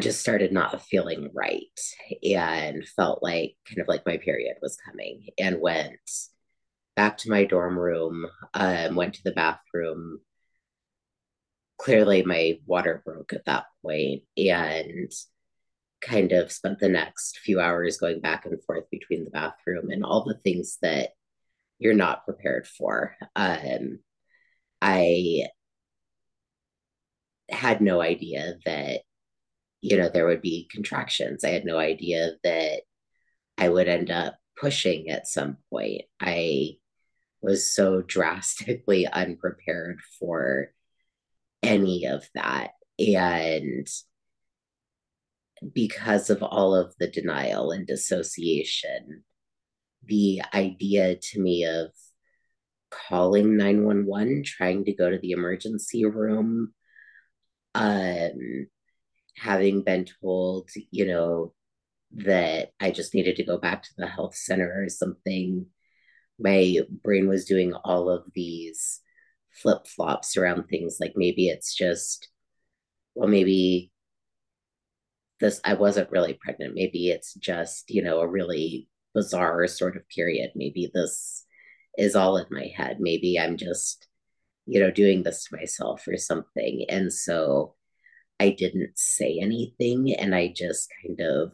just 0.00 0.20
started 0.20 0.52
not 0.52 0.82
feeling 0.82 1.30
right 1.32 1.80
and 2.22 2.86
felt 2.86 3.22
like 3.22 3.56
kind 3.66 3.80
of 3.80 3.88
like 3.88 4.06
my 4.06 4.16
period 4.16 4.56
was 4.60 4.76
coming 4.76 5.28
and 5.38 5.60
went 5.60 5.98
back 6.96 7.18
to 7.18 7.30
my 7.30 7.44
dorm 7.44 7.78
room, 7.78 8.26
um, 8.54 8.94
went 8.96 9.14
to 9.14 9.24
the 9.24 9.32
bathroom. 9.32 10.20
Clearly, 11.78 12.22
my 12.22 12.58
water 12.66 13.02
broke 13.04 13.32
at 13.32 13.44
that 13.46 13.64
point 13.82 14.22
and 14.36 15.10
kind 16.00 16.32
of 16.32 16.52
spent 16.52 16.80
the 16.80 16.88
next 16.88 17.38
few 17.38 17.60
hours 17.60 17.96
going 17.96 18.20
back 18.20 18.44
and 18.44 18.62
forth 18.64 18.90
between 18.90 19.24
the 19.24 19.30
bathroom 19.30 19.90
and 19.90 20.04
all 20.04 20.24
the 20.24 20.38
things 20.38 20.78
that 20.82 21.10
you're 21.82 21.94
not 21.94 22.24
prepared 22.24 22.66
for. 22.66 23.16
Um, 23.34 23.98
I 24.80 25.46
had 27.48 27.80
no 27.80 28.00
idea 28.00 28.54
that, 28.64 29.00
you 29.80 29.96
know, 29.96 30.08
there 30.08 30.26
would 30.26 30.42
be 30.42 30.68
contractions. 30.72 31.44
I 31.44 31.48
had 31.48 31.64
no 31.64 31.78
idea 31.78 32.34
that 32.44 32.82
I 33.58 33.68
would 33.68 33.88
end 33.88 34.12
up 34.12 34.36
pushing 34.56 35.10
at 35.10 35.26
some 35.26 35.56
point. 35.70 36.02
I 36.20 36.76
was 37.40 37.74
so 37.74 38.00
drastically 38.00 39.06
unprepared 39.12 40.00
for 40.20 40.72
any 41.64 42.06
of 42.06 42.28
that. 42.36 42.70
And 43.00 43.88
because 45.74 46.30
of 46.30 46.44
all 46.44 46.76
of 46.76 46.94
the 47.00 47.10
denial 47.10 47.72
and 47.72 47.88
dissociation, 47.88 49.24
the 50.04 50.42
idea 50.54 51.16
to 51.16 51.40
me 51.40 51.64
of 51.64 51.90
calling 52.90 53.56
911, 53.56 54.44
trying 54.44 54.84
to 54.84 54.92
go 54.92 55.10
to 55.10 55.18
the 55.18 55.32
emergency 55.32 56.04
room, 56.04 56.74
um, 57.74 58.66
having 59.36 59.82
been 59.82 60.06
told, 60.20 60.70
you 60.90 61.06
know, 61.06 61.54
that 62.14 62.70
I 62.80 62.90
just 62.90 63.14
needed 63.14 63.36
to 63.36 63.44
go 63.44 63.58
back 63.58 63.82
to 63.84 63.90
the 63.96 64.06
health 64.06 64.36
center 64.36 64.82
or 64.84 64.88
something. 64.88 65.66
My 66.38 66.78
brain 67.02 67.28
was 67.28 67.46
doing 67.46 67.72
all 67.72 68.10
of 68.10 68.24
these 68.34 69.00
flip 69.50 69.86
flops 69.86 70.36
around 70.36 70.64
things 70.64 70.98
like 71.00 71.12
maybe 71.16 71.48
it's 71.48 71.74
just, 71.74 72.28
well, 73.14 73.28
maybe 73.28 73.90
this, 75.40 75.60
I 75.64 75.74
wasn't 75.74 76.10
really 76.10 76.34
pregnant. 76.34 76.74
Maybe 76.74 77.08
it's 77.08 77.34
just, 77.34 77.90
you 77.90 78.02
know, 78.02 78.20
a 78.20 78.28
really 78.28 78.88
bizarre 79.14 79.66
sort 79.66 79.96
of 79.96 80.08
period. 80.08 80.52
Maybe 80.54 80.90
this 80.92 81.44
is 81.98 82.16
all 82.16 82.36
in 82.36 82.46
my 82.50 82.72
head. 82.74 82.98
Maybe 83.00 83.38
I'm 83.38 83.56
just, 83.56 84.08
you 84.66 84.80
know, 84.80 84.90
doing 84.90 85.22
this 85.22 85.44
to 85.44 85.56
myself 85.56 86.06
or 86.08 86.16
something. 86.16 86.86
And 86.88 87.12
so 87.12 87.74
I 88.40 88.50
didn't 88.50 88.98
say 88.98 89.38
anything 89.40 90.14
and 90.14 90.34
I 90.34 90.52
just 90.54 90.92
kind 91.04 91.20
of 91.20 91.52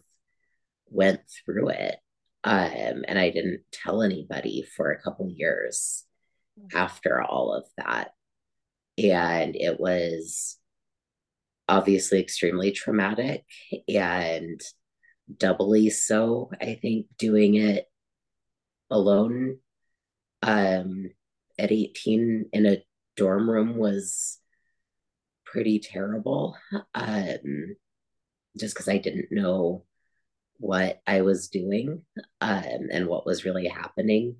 went 0.87 1.21
through 1.45 1.69
it. 1.71 1.97
Um, 2.45 3.05
and 3.07 3.19
I 3.19 3.31
didn't 3.31 3.61
tell 3.73 4.03
anybody 4.03 4.62
for 4.77 4.93
a 4.93 5.03
couple 5.03 5.29
years 5.29 6.05
after 6.75 7.21
all 7.21 7.53
of 7.53 7.65
that. 7.77 8.12
And 8.97 9.55
it 9.55 9.79
was 9.79 10.57
obviously 11.69 12.21
extremely 12.21 12.73
traumatic 12.73 13.45
and 13.87 14.61
doubly 15.37 15.91
so, 15.91 16.51
I 16.61 16.79
think, 16.81 17.07
doing 17.19 17.57
it 17.57 17.87
alone 18.91 19.59
um, 20.43 21.11
at 21.59 21.73
18 21.73 22.51
in 22.53 22.67
a 22.67 22.83
dorm 23.17 23.51
room 23.51 23.77
was 23.77 24.39
pretty 25.45 25.81
terrible. 25.81 26.57
Um, 26.95 27.77
just 28.59 28.75
because 28.75 28.89
I 28.89 28.99
didn't 28.99 29.31
know 29.31 29.85
what 30.59 31.01
I 31.07 31.23
was 31.23 31.49
doing 31.49 32.03
um, 32.41 32.89
and 32.91 33.07
what 33.07 33.27
was 33.27 33.45
really 33.45 33.69
happening. 33.69 34.37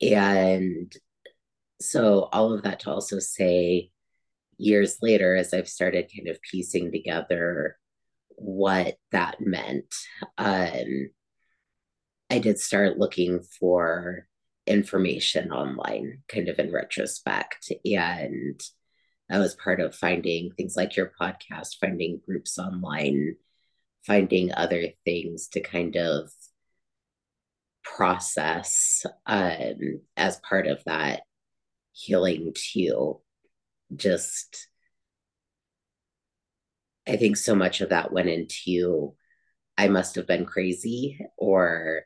And 0.00 0.92
so, 1.80 2.28
all 2.32 2.52
of 2.52 2.62
that 2.62 2.80
to 2.80 2.90
also 2.90 3.18
say, 3.18 3.90
years 4.56 4.98
later, 5.02 5.36
as 5.36 5.52
I've 5.52 5.68
started 5.68 6.10
kind 6.14 6.28
of 6.28 6.40
piecing 6.42 6.92
together 6.92 7.78
what 8.38 8.96
that 9.12 9.40
meant, 9.40 9.94
um, 10.36 11.10
I 12.30 12.38
did 12.38 12.58
start 12.58 12.98
looking 12.98 13.40
for 13.58 14.26
information 14.66 15.50
online, 15.50 16.22
kind 16.28 16.48
of 16.48 16.58
in 16.58 16.72
retrospect. 16.72 17.72
And 17.84 18.60
that 19.28 19.38
was 19.38 19.54
part 19.54 19.80
of 19.80 19.94
finding 19.94 20.50
things 20.52 20.76
like 20.76 20.96
your 20.96 21.12
podcast, 21.20 21.76
finding 21.80 22.20
groups 22.24 22.58
online, 22.58 23.36
finding 24.06 24.52
other 24.52 24.88
things 25.04 25.48
to 25.48 25.60
kind 25.60 25.96
of 25.96 26.30
process 27.82 29.04
um, 29.26 30.00
as 30.16 30.40
part 30.40 30.66
of 30.66 30.82
that 30.84 31.22
healing 31.92 32.52
too. 32.54 33.20
Just, 33.94 34.68
I 37.08 37.16
think 37.16 37.36
so 37.36 37.54
much 37.54 37.80
of 37.80 37.90
that 37.90 38.12
went 38.12 38.28
into 38.28 39.14
I 39.76 39.88
must 39.88 40.16
have 40.16 40.26
been 40.26 40.44
crazy 40.44 41.20
or 41.36 42.02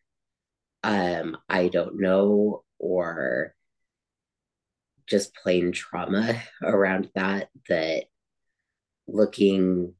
um, 0.84 1.36
I 1.48 1.68
don't 1.68 2.00
know, 2.00 2.64
or 2.78 3.54
just 5.06 5.34
plain 5.34 5.72
trauma 5.72 6.42
around 6.62 7.10
that, 7.14 7.48
that 7.68 8.04
looking 9.06 9.94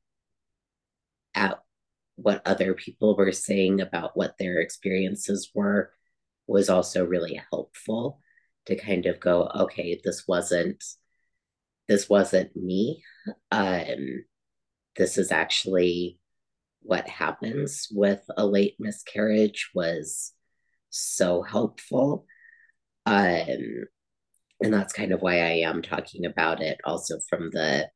at 1.34 1.60
what 2.16 2.42
other 2.46 2.74
people 2.74 3.16
were 3.16 3.32
saying 3.32 3.80
about 3.80 4.16
what 4.16 4.36
their 4.38 4.60
experiences 4.60 5.50
were 5.54 5.92
was 6.46 6.68
also 6.68 7.04
really 7.04 7.40
helpful 7.50 8.20
to 8.66 8.76
kind 8.76 9.06
of 9.06 9.18
go, 9.20 9.50
okay, 9.54 10.00
this 10.04 10.26
wasn't 10.28 10.82
this 11.88 12.08
wasn't 12.08 12.54
me. 12.56 13.02
Um, 13.50 14.24
this 14.96 15.18
is 15.18 15.32
actually 15.32 16.18
what 16.82 17.08
happens 17.08 17.88
with 17.90 18.22
a 18.36 18.44
late 18.44 18.76
miscarriage 18.78 19.70
was 19.74 20.32
so 20.90 21.42
helpful. 21.42 22.26
Um, 23.06 23.86
and 24.60 24.72
that's 24.72 24.92
kind 24.92 25.12
of 25.12 25.22
why 25.22 25.38
I 25.38 25.62
am 25.64 25.82
talking 25.82 26.24
about 26.26 26.60
it 26.60 26.78
also 26.84 27.18
from 27.28 27.50
the 27.50 27.88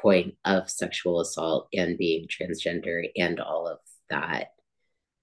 point 0.00 0.34
of 0.44 0.70
sexual 0.70 1.20
assault 1.20 1.68
and 1.74 1.98
being 1.98 2.26
transgender 2.26 3.06
and 3.16 3.38
all 3.40 3.66
of 3.66 3.78
that 4.08 4.48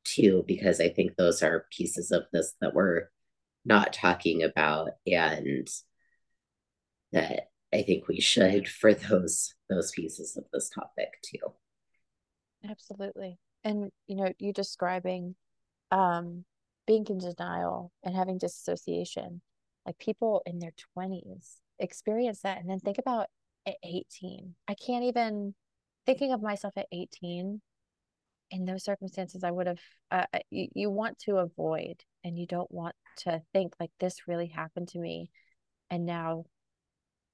too, 0.04 0.44
because 0.48 0.80
I 0.80 0.90
think 0.90 1.16
those 1.16 1.42
are 1.44 1.66
pieces 1.72 2.12
of 2.12 2.24
this 2.32 2.54
that 2.62 2.74
we're 2.74 3.10
not 3.66 3.92
talking 3.92 4.44
about 4.44 4.92
and 5.06 5.68
that 7.12 7.50
I 7.74 7.84
think 7.84 8.08
we 8.08 8.22
should 8.22 8.68
for 8.68 8.94
those 8.94 9.54
those 9.70 9.92
pieces 9.92 10.38
of 10.38 10.46
this 10.54 10.70
topic 10.70 11.10
too. 11.24 11.54
Absolutely. 12.70 13.38
And 13.64 13.92
you 14.08 14.16
know, 14.16 14.32
you 14.40 14.54
describing 14.54 15.36
um 15.92 16.46
being 16.86 17.06
in 17.10 17.18
denial 17.18 17.92
and 18.04 18.16
having 18.16 18.38
disassociation, 18.38 19.42
like 19.86 19.98
people 19.98 20.42
in 20.46 20.60
their 20.60 20.72
20s 20.98 21.58
experience 21.80 22.42
that. 22.42 22.60
And 22.60 22.70
then 22.70 22.80
think 22.80 22.98
about 22.98 23.28
at 23.68 23.76
18. 23.84 24.56
I 24.68 24.74
can't 24.74 25.04
even 25.04 25.54
thinking 26.06 26.32
of 26.32 26.42
myself 26.42 26.74
at 26.78 26.88
18 26.92 27.62
in 28.52 28.66
those 28.66 28.84
circumstances, 28.84 29.44
I 29.44 29.52
would 29.52 29.68
have, 29.68 29.80
uh, 30.10 30.26
you, 30.50 30.70
you 30.74 30.90
want 30.90 31.20
to 31.20 31.38
avoid 31.38 32.02
and 32.24 32.38
you 32.38 32.48
don't 32.48 32.72
want 32.72 32.96
to 33.18 33.42
think 33.54 33.74
like 33.80 33.92
this 34.00 34.28
really 34.28 34.48
happened 34.48 34.88
to 34.90 35.00
me. 35.00 35.30
And 35.90 36.06
now 36.06 36.46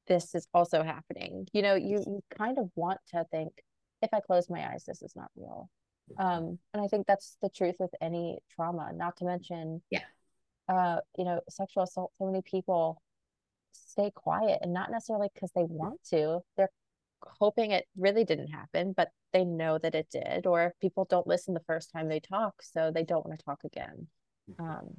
this 0.08 0.36
is 0.36 0.48
also 0.54 0.84
happening. 0.84 1.48
You 1.54 1.62
know, 1.62 1.76
you, 1.76 2.04
you 2.06 2.24
kind 2.38 2.58
of 2.58 2.70
want 2.76 3.00
to 3.10 3.26
think, 3.32 3.52
if 4.02 4.10
I 4.14 4.20
close 4.20 4.50
my 4.50 4.70
eyes, 4.72 4.84
this 4.86 5.02
is 5.02 5.16
not 5.16 5.30
real. 5.36 5.70
Um, 6.18 6.60
and 6.74 6.84
I 6.84 6.88
think 6.88 7.08
that's 7.08 7.38
the 7.42 7.50
truth 7.50 7.76
with 7.80 7.92
any 8.02 8.40
trauma, 8.54 8.92
not 8.94 9.16
to 9.18 9.26
mention, 9.26 9.82
yeah, 9.90 10.02
uh, 10.68 10.98
you 11.18 11.24
know, 11.24 11.40
sexual 11.50 11.84
assault. 11.84 12.12
So 12.18 12.26
many 12.26 12.42
people 12.42 13.02
stay 13.72 14.12
quiet 14.14 14.60
and 14.62 14.74
not 14.74 14.92
necessarily 14.92 15.30
because 15.34 15.52
they 15.56 15.64
want 15.64 16.04
to. 16.10 16.42
They're 16.58 16.70
hoping 17.26 17.72
it 17.72 17.86
really 17.98 18.26
didn't 18.26 18.50
happen, 18.50 18.94
but 18.96 19.12
they 19.32 19.46
know 19.46 19.78
that 19.78 19.96
it 19.96 20.10
did. 20.12 20.46
Or 20.46 20.74
people 20.82 21.06
don't 21.10 21.26
listen 21.26 21.54
the 21.54 21.62
first 21.62 21.92
time 21.92 22.10
they 22.10 22.20
talk, 22.20 22.62
so 22.62 22.92
they 22.92 23.04
don't 23.04 23.26
want 23.26 23.40
to 23.40 23.46
talk 23.46 23.64
again. 23.64 24.08
Um, 24.60 24.98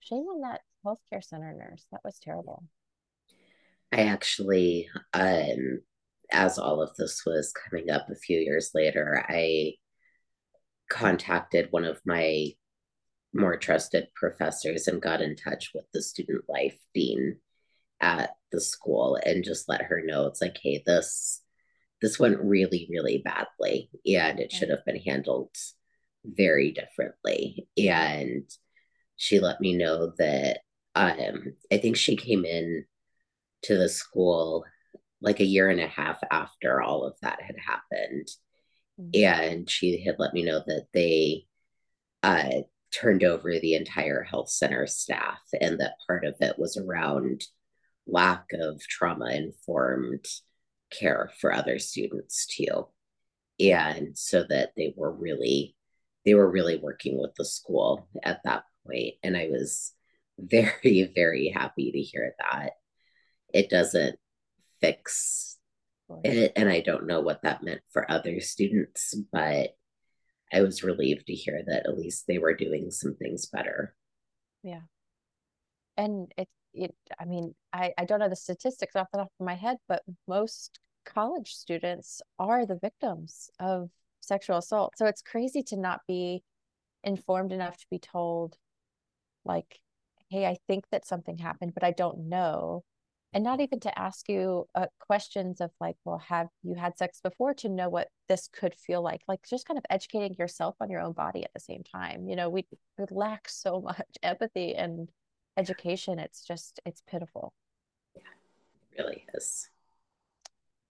shame 0.00 0.24
on 0.24 0.40
that 0.40 0.62
healthcare 0.84 1.22
center 1.22 1.52
nurse. 1.52 1.84
That 1.92 2.00
was 2.02 2.18
terrible. 2.18 2.64
I 3.92 4.02
actually, 4.02 4.88
um, 5.12 5.80
as 6.32 6.58
all 6.58 6.80
of 6.80 6.94
this 6.96 7.22
was 7.26 7.52
coming 7.52 7.90
up 7.90 8.08
a 8.08 8.14
few 8.14 8.38
years 8.38 8.70
later, 8.74 9.24
I 9.28 9.74
contacted 10.88 11.68
one 11.70 11.84
of 11.84 12.00
my 12.04 12.50
more 13.32 13.56
trusted 13.56 14.08
professors 14.14 14.88
and 14.88 15.00
got 15.00 15.22
in 15.22 15.36
touch 15.36 15.70
with 15.74 15.84
the 15.92 16.02
student 16.02 16.42
life 16.48 16.76
dean 16.94 17.36
at 18.00 18.30
the 18.50 18.60
school 18.60 19.16
and 19.24 19.44
just 19.44 19.68
let 19.68 19.82
her 19.82 20.02
know 20.04 20.26
it's 20.26 20.42
like 20.42 20.58
hey 20.60 20.82
this 20.84 21.40
this 22.02 22.18
went 22.18 22.40
really 22.40 22.88
really 22.90 23.18
badly 23.24 23.88
and 24.04 24.40
it 24.40 24.50
should 24.50 24.68
have 24.68 24.84
been 24.84 24.96
handled 24.96 25.54
very 26.24 26.70
differently. 26.72 27.66
And 27.78 28.48
she 29.16 29.38
let 29.38 29.60
me 29.60 29.76
know 29.76 30.12
that 30.18 30.60
um 30.96 31.54
i 31.70 31.76
think 31.76 31.96
she 31.96 32.16
came 32.16 32.44
in 32.44 32.84
to 33.62 33.76
the 33.76 33.88
school 33.88 34.64
like 35.20 35.40
a 35.40 35.44
year 35.44 35.68
and 35.68 35.80
a 35.80 35.86
half 35.86 36.18
after 36.30 36.80
all 36.80 37.04
of 37.04 37.14
that 37.20 37.42
had 37.42 37.56
happened. 37.58 38.28
Mm-hmm. 39.00 39.24
and 39.24 39.70
she 39.70 40.04
had 40.04 40.16
let 40.18 40.34
me 40.34 40.42
know 40.42 40.62
that 40.66 40.88
they 40.92 41.46
uh, 42.22 42.62
turned 42.92 43.24
over 43.24 43.58
the 43.58 43.74
entire 43.74 44.22
health 44.22 44.50
center 44.50 44.86
staff 44.86 45.38
and 45.58 45.80
that 45.80 45.94
part 46.06 46.24
of 46.24 46.34
it 46.40 46.58
was 46.58 46.76
around 46.76 47.44
lack 48.06 48.46
of 48.52 48.80
trauma 48.80 49.30
informed 49.30 50.24
care 50.90 51.30
for 51.40 51.52
other 51.52 51.78
students 51.78 52.46
too. 52.46 52.88
And 53.58 54.18
so 54.18 54.44
that 54.48 54.72
they 54.76 54.92
were 54.96 55.12
really 55.12 55.76
they 56.26 56.34
were 56.34 56.50
really 56.50 56.76
working 56.76 57.18
with 57.18 57.34
the 57.36 57.44
school 57.44 58.06
at 58.22 58.40
that 58.44 58.64
point. 58.86 59.14
And 59.22 59.36
i 59.36 59.48
was 59.48 59.92
very 60.38 61.10
very 61.14 61.48
happy 61.48 61.92
to 61.92 62.00
hear 62.00 62.34
that 62.38 62.72
it 63.54 63.70
doesn't 63.70 64.16
fix 64.80 65.58
it 66.24 66.52
and 66.56 66.68
i 66.68 66.80
don't 66.80 67.06
know 67.06 67.20
what 67.20 67.42
that 67.42 67.62
meant 67.62 67.80
for 67.92 68.10
other 68.10 68.40
students 68.40 69.14
but 69.32 69.76
i 70.52 70.60
was 70.60 70.82
relieved 70.82 71.26
to 71.26 71.34
hear 71.34 71.62
that 71.66 71.86
at 71.86 71.98
least 71.98 72.24
they 72.26 72.38
were 72.38 72.54
doing 72.54 72.90
some 72.90 73.14
things 73.14 73.46
better. 73.46 73.94
Yeah. 74.64 74.80
And 75.96 76.32
it's 76.36 76.50
it 76.72 76.94
i 77.18 77.24
mean 77.24 77.54
i 77.72 77.92
i 77.98 78.04
don't 78.04 78.20
know 78.20 78.28
the 78.28 78.36
statistics 78.36 78.94
off 78.94 79.08
the 79.12 79.18
top 79.18 79.32
of 79.40 79.46
my 79.46 79.54
head 79.54 79.76
but 79.88 80.02
most 80.28 80.78
college 81.04 81.52
students 81.52 82.22
are 82.38 82.66
the 82.66 82.78
victims 82.80 83.50
of 83.58 83.90
sexual 84.20 84.58
assault. 84.58 84.94
So 84.96 85.06
it's 85.06 85.22
crazy 85.22 85.62
to 85.64 85.76
not 85.76 86.00
be 86.06 86.42
informed 87.02 87.52
enough 87.52 87.78
to 87.78 87.86
be 87.90 87.98
told 87.98 88.56
like 89.44 89.80
hey 90.28 90.44
i 90.44 90.58
think 90.66 90.84
that 90.92 91.06
something 91.06 91.38
happened 91.38 91.72
but 91.72 91.82
i 91.82 91.90
don't 91.92 92.28
know 92.28 92.84
and 93.32 93.44
not 93.44 93.60
even 93.60 93.78
to 93.80 93.98
ask 93.98 94.28
you 94.28 94.66
uh, 94.74 94.86
questions 94.98 95.60
of 95.60 95.70
like 95.80 95.96
well 96.04 96.18
have 96.18 96.48
you 96.62 96.74
had 96.74 96.96
sex 96.96 97.20
before? 97.22 97.54
to 97.54 97.68
know 97.68 97.88
what 97.88 98.08
this 98.28 98.48
could 98.52 98.74
feel 98.74 99.02
like 99.02 99.22
like 99.28 99.40
just 99.48 99.66
kind 99.66 99.78
of 99.78 99.84
educating 99.90 100.34
yourself 100.38 100.76
on 100.80 100.90
your 100.90 101.00
own 101.00 101.12
body 101.12 101.44
at 101.44 101.52
the 101.54 101.60
same 101.60 101.82
time 101.82 102.28
you 102.28 102.36
know 102.36 102.48
we, 102.48 102.66
we 102.98 103.04
lack 103.10 103.48
so 103.48 103.80
much 103.80 104.06
empathy 104.22 104.74
and 104.74 105.08
education. 105.56 106.18
It's 106.18 106.44
just 106.44 106.80
it's 106.84 107.02
pitiful. 107.08 107.52
Yeah 108.14 108.22
it 108.92 109.02
really 109.02 109.26
is. 109.34 109.68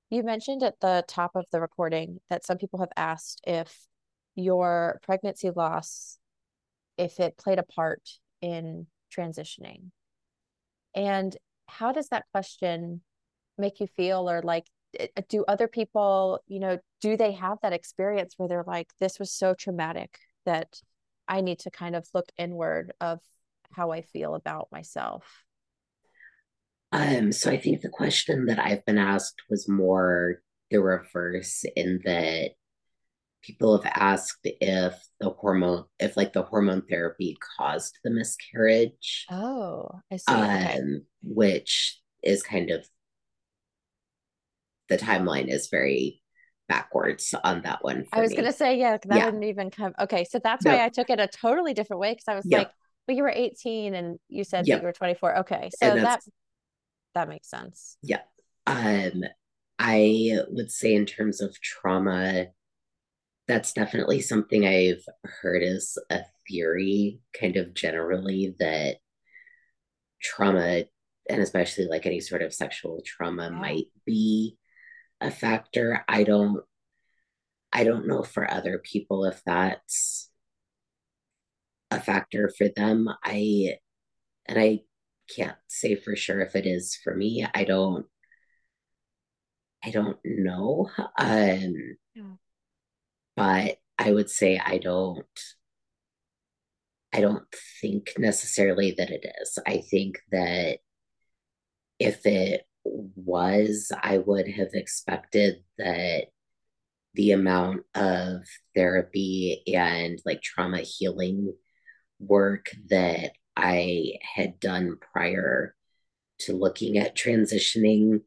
You 0.08 0.22
mentioned 0.22 0.62
at 0.62 0.80
the 0.80 1.04
top 1.06 1.32
of 1.36 1.46
the 1.52 1.60
recording 1.60 2.20
that 2.30 2.44
some 2.44 2.58
people 2.58 2.80
have 2.80 2.92
asked 2.96 3.42
if 3.46 3.86
your 4.34 5.00
pregnancy 5.02 5.50
loss 5.50 6.18
if 6.96 7.20
it 7.20 7.36
played 7.36 7.58
a 7.58 7.62
part 7.62 8.02
in 8.40 8.86
transitioning. 9.16 9.90
And 10.94 11.36
how 11.70 11.92
does 11.92 12.08
that 12.08 12.24
question 12.32 13.02
make 13.58 13.80
you 13.80 13.86
feel? 13.86 14.28
Or 14.28 14.42
like 14.42 14.66
eh, 14.98 15.06
eh, 15.16 15.22
do 15.28 15.44
other 15.46 15.68
people 15.68 16.40
you 16.46 16.58
know 16.58 16.78
do 17.00 17.16
they 17.16 17.32
have 17.32 17.58
that 17.62 17.72
experience 17.72 18.34
where 18.36 18.48
they're 18.48 18.64
like 18.66 18.88
this 18.98 19.18
was 19.18 19.32
so 19.32 19.54
traumatic 19.54 20.18
that 20.46 20.80
i 21.28 21.40
need 21.40 21.60
to 21.60 21.70
kind 21.70 21.94
of 21.94 22.06
look 22.12 22.28
inward 22.36 22.92
of 23.00 23.20
how 23.72 23.92
i 23.92 24.02
feel 24.02 24.34
about 24.34 24.68
myself? 24.72 25.44
Um 26.92 27.30
so 27.30 27.50
i 27.50 27.56
think 27.56 27.82
the 27.82 27.88
question 27.88 28.46
that 28.46 28.58
i've 28.58 28.84
been 28.84 28.98
asked 28.98 29.42
was 29.48 29.68
more 29.68 30.42
the 30.70 30.80
reverse 30.80 31.64
in 31.76 32.00
that 32.04 32.50
people 33.42 33.80
have 33.80 33.92
asked 33.94 34.40
if 34.42 34.94
the 35.18 35.30
hormone 35.30 35.84
if 35.98 36.16
like 36.16 36.32
the 36.32 36.42
hormone 36.42 36.82
therapy 36.88 37.36
caused 37.56 37.98
the 38.04 38.10
miscarriage 38.10 39.26
oh 39.30 39.88
i 40.12 40.16
see 40.16 40.32
um 40.32 40.42
okay. 40.44 40.80
which 41.22 42.00
is 42.22 42.42
kind 42.42 42.70
of 42.70 42.86
the 44.88 44.98
timeline 44.98 45.48
is 45.48 45.68
very 45.70 46.20
backwards 46.68 47.34
on 47.44 47.62
that 47.62 47.82
one 47.82 48.04
i 48.12 48.20
was 48.20 48.30
me. 48.30 48.36
gonna 48.36 48.52
say 48.52 48.78
yeah 48.78 48.96
that 49.04 49.16
yeah. 49.16 49.24
wouldn't 49.24 49.44
even 49.44 49.70
come 49.70 49.92
okay 49.98 50.24
so 50.24 50.38
that's 50.42 50.64
no. 50.64 50.72
why 50.72 50.84
i 50.84 50.88
took 50.88 51.10
it 51.10 51.18
a 51.18 51.26
totally 51.26 51.74
different 51.74 52.00
way 52.00 52.12
because 52.12 52.28
i 52.28 52.34
was 52.34 52.46
yep. 52.46 52.58
like 52.58 52.70
well 53.08 53.16
you 53.16 53.22
were 53.22 53.32
18 53.34 53.94
and 53.94 54.18
you 54.28 54.44
said 54.44 54.66
yep. 54.66 54.76
that 54.76 54.82
you 54.82 54.86
were 54.86 54.92
24 54.92 55.38
okay 55.38 55.70
so 55.82 55.94
that 55.96 56.20
that 57.14 57.28
makes 57.28 57.48
sense 57.48 57.96
yeah 58.02 58.20
um 58.66 59.24
i 59.80 60.38
would 60.48 60.70
say 60.70 60.94
in 60.94 61.06
terms 61.06 61.40
of 61.40 61.60
trauma 61.60 62.46
that's 63.50 63.72
definitely 63.72 64.20
something 64.20 64.64
I've 64.64 65.04
heard 65.24 65.64
as 65.64 65.98
a 66.08 66.20
theory, 66.48 67.18
kind 67.38 67.56
of 67.56 67.74
generally, 67.74 68.54
that 68.60 68.98
trauma, 70.22 70.84
and 71.28 71.42
especially 71.42 71.86
like 71.88 72.06
any 72.06 72.20
sort 72.20 72.42
of 72.42 72.54
sexual 72.54 73.02
trauma, 73.04 73.50
yeah. 73.50 73.58
might 73.58 73.86
be 74.06 74.56
a 75.20 75.32
factor. 75.32 76.04
I 76.06 76.22
don't, 76.22 76.62
I 77.72 77.82
don't 77.82 78.06
know 78.06 78.22
for 78.22 78.48
other 78.48 78.78
people 78.78 79.24
if 79.24 79.42
that's 79.44 80.30
a 81.90 81.98
factor 81.98 82.52
for 82.56 82.68
them. 82.68 83.08
I, 83.24 83.78
and 84.46 84.60
I 84.60 84.82
can't 85.34 85.58
say 85.66 85.96
for 85.96 86.14
sure 86.14 86.40
if 86.40 86.54
it 86.54 86.66
is 86.66 86.96
for 87.02 87.16
me. 87.16 87.44
I 87.52 87.64
don't, 87.64 88.06
I 89.82 89.90
don't 89.90 90.18
know. 90.24 90.88
Um, 91.18 91.74
yeah 92.14 92.34
but 93.40 93.78
I 93.98 94.12
would 94.12 94.28
say 94.28 94.58
I 94.62 94.76
don't 94.76 95.24
I 97.10 97.22
don't 97.22 97.46
think 97.80 98.12
necessarily 98.18 98.94
that 98.98 99.08
it 99.08 99.24
is. 99.40 99.58
I 99.66 99.78
think 99.78 100.18
that 100.30 100.80
if 101.98 102.26
it 102.26 102.66
was, 102.84 103.90
I 103.98 104.18
would 104.18 104.46
have 104.46 104.74
expected 104.74 105.64
that 105.78 106.26
the 107.14 107.32
amount 107.32 107.84
of 107.94 108.42
therapy 108.76 109.62
and 109.74 110.20
like 110.26 110.42
trauma 110.42 110.80
healing 110.80 111.54
work 112.18 112.66
that 112.90 113.32
I 113.56 114.18
had 114.34 114.60
done 114.60 114.98
prior 115.14 115.74
to 116.40 116.52
looking 116.52 116.98
at 116.98 117.16
transitioning 117.16 118.20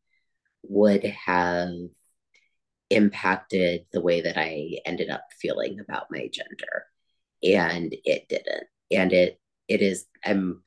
would 0.63 1.03
have 1.03 1.69
impacted 2.93 3.85
the 3.91 4.01
way 4.01 4.21
that 4.21 4.37
I 4.37 4.77
ended 4.85 5.09
up 5.09 5.25
feeling 5.39 5.79
about 5.79 6.11
my 6.11 6.29
gender. 6.31 6.85
And 7.43 7.95
it 8.05 8.27
didn't. 8.29 8.67
And 8.91 9.11
it 9.11 9.39
it 9.67 9.81
is 9.81 10.05
I'm 10.23 10.63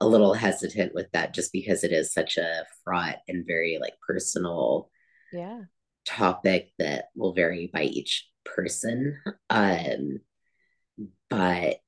a 0.00 0.06
little 0.06 0.34
hesitant 0.34 0.94
with 0.94 1.10
that 1.12 1.34
just 1.34 1.52
because 1.52 1.84
it 1.84 1.92
is 1.92 2.12
such 2.12 2.36
a 2.36 2.64
fraught 2.82 3.18
and 3.28 3.46
very 3.46 3.78
like 3.80 3.94
personal 4.06 4.90
yeah 5.32 5.62
topic 6.04 6.72
that 6.78 7.06
will 7.16 7.32
vary 7.32 7.70
by 7.72 7.82
each 7.82 8.28
person. 8.44 9.18
Um 9.50 10.20
but 11.30 11.80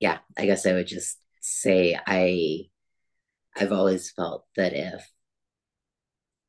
yeah, 0.00 0.18
I 0.36 0.46
guess 0.46 0.66
I 0.66 0.72
would 0.72 0.86
just 0.86 1.18
say 1.40 1.98
I 2.06 2.68
I've 3.56 3.72
always 3.72 4.10
felt 4.10 4.46
that 4.56 4.72
if 4.72 5.04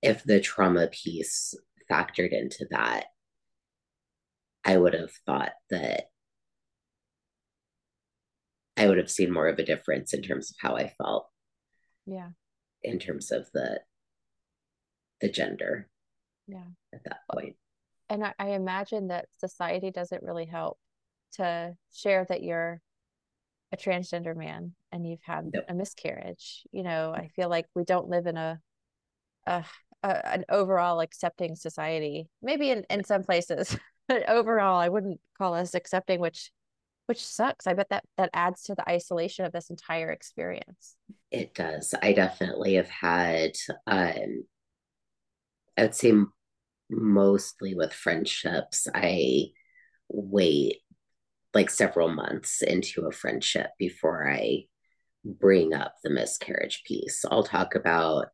if 0.02 0.24
the 0.24 0.40
trauma 0.40 0.88
piece 0.88 1.54
factored 1.92 2.32
into 2.32 2.68
that 2.72 3.06
I 4.64 4.78
would 4.78 4.94
have 4.94 5.12
thought 5.26 5.54
that 5.70 6.06
I 8.78 8.88
would 8.88 8.98
have 8.98 9.12
seen 9.12 9.32
more 9.32 9.48
of 9.48 9.60
a 9.60 9.66
difference 9.66 10.14
in 10.14 10.22
terms 10.22 10.52
of 10.52 10.58
how 10.60 10.76
I 10.76 10.90
felt. 10.90 11.28
Yeah. 12.06 12.30
In 12.84 13.00
terms 13.00 13.32
of 13.32 13.50
the 13.54 13.82
the 15.22 15.30
gender. 15.30 15.90
Yeah. 16.48 16.68
At 16.94 17.04
that 17.06 17.20
point. 17.32 17.56
And 18.10 18.24
I, 18.24 18.34
I 18.40 18.50
imagine 18.50 19.10
that 19.10 19.28
society 19.38 19.92
doesn't 19.92 20.24
really 20.24 20.46
help 20.46 20.78
to 21.34 21.76
share 21.92 22.26
that 22.30 22.42
you're 22.42 22.82
a 23.72 23.78
transgender 23.78 24.36
man 24.36 24.74
and 24.92 25.08
you've 25.08 25.22
had 25.22 25.52
a 25.68 25.74
miscarriage. 25.74 26.64
You 26.72 26.84
know, 26.84 27.14
I 27.14 27.30
feel 27.36 27.50
like 27.50 27.68
we 27.76 27.84
don't 27.84 28.10
live 28.10 28.26
in 28.26 28.38
a, 28.38 28.60
a, 29.46 29.64
a 30.04 30.28
an 30.34 30.46
overall 30.50 31.00
accepting 31.00 31.56
society. 31.56 32.28
Maybe 32.42 32.72
in, 32.72 32.86
in 32.90 33.04
some 33.04 33.24
places, 33.24 33.78
but 34.08 34.28
overall, 34.30 34.80
I 34.80 34.90
wouldn't 34.90 35.20
call 35.38 35.54
us 35.54 35.74
accepting, 35.74 36.20
which 36.20 36.52
which 37.08 37.26
sucks. 37.26 37.66
I 37.66 37.74
bet 37.74 37.90
that 37.90 38.04
that 38.18 38.30
adds 38.34 38.64
to 38.64 38.76
the 38.76 38.88
isolation 38.88 39.46
of 39.46 39.52
this 39.52 39.70
entire 39.70 40.12
experience. 40.12 40.96
It 41.32 41.54
does. 41.54 41.94
I 42.02 42.14
definitely 42.14 42.76
have 42.76 42.90
had 42.90 43.52
um 43.88 44.44
I'd 45.78 45.96
say 45.96 46.14
mostly 46.90 47.76
with 47.76 47.94
friendships, 47.94 48.88
I 48.94 49.48
wait 50.10 50.78
like 51.54 51.70
several 51.70 52.10
months 52.10 52.62
into 52.62 53.08
a 53.08 53.12
friendship 53.12 53.72
before 53.80 54.30
I 54.30 54.66
bring 55.26 55.74
up 55.74 55.96
the 56.04 56.10
miscarriage 56.10 56.84
piece. 56.86 57.26
I'll 57.30 57.44
talk 57.44 57.76
about 57.76 58.28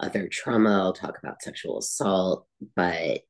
other 0.00 0.28
trauma, 0.28 0.80
I'll 0.80 0.92
talk 0.92 1.18
about 1.22 1.42
sexual 1.42 1.78
assault, 1.78 2.46
but 2.74 3.20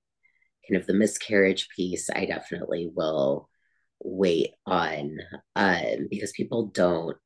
kind 0.69 0.77
of 0.77 0.87
the 0.87 0.95
miscarriage 0.95 1.69
piece, 1.75 2.09
I 2.11 2.25
definitely 2.25 2.91
will 2.95 3.49
wait 4.03 4.51
on 4.67 5.19
um, 5.57 6.09
because 6.11 6.33
people 6.33 6.67
don't. 6.67 7.19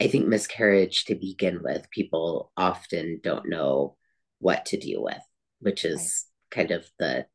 I 0.00 0.08
think 0.08 0.26
miscarriage 0.26 1.04
to 1.04 1.14
begin 1.14 1.62
with, 1.62 1.90
people 1.90 2.50
often 2.56 3.20
don't 3.22 3.48
know 3.48 3.96
what 4.38 4.66
to 4.66 4.76
deal 4.76 5.02
with, 5.02 5.22
which 5.60 5.84
is 5.84 6.26
right. 6.52 6.56
kind 6.56 6.70
of 6.72 6.90
the 6.98 7.26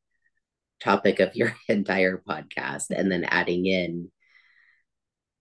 topic 0.81 1.19
of 1.19 1.35
your 1.35 1.55
entire 1.69 2.21
podcast. 2.27 2.87
And 2.89 3.11
then 3.11 3.23
adding 3.23 3.65
in 3.65 4.11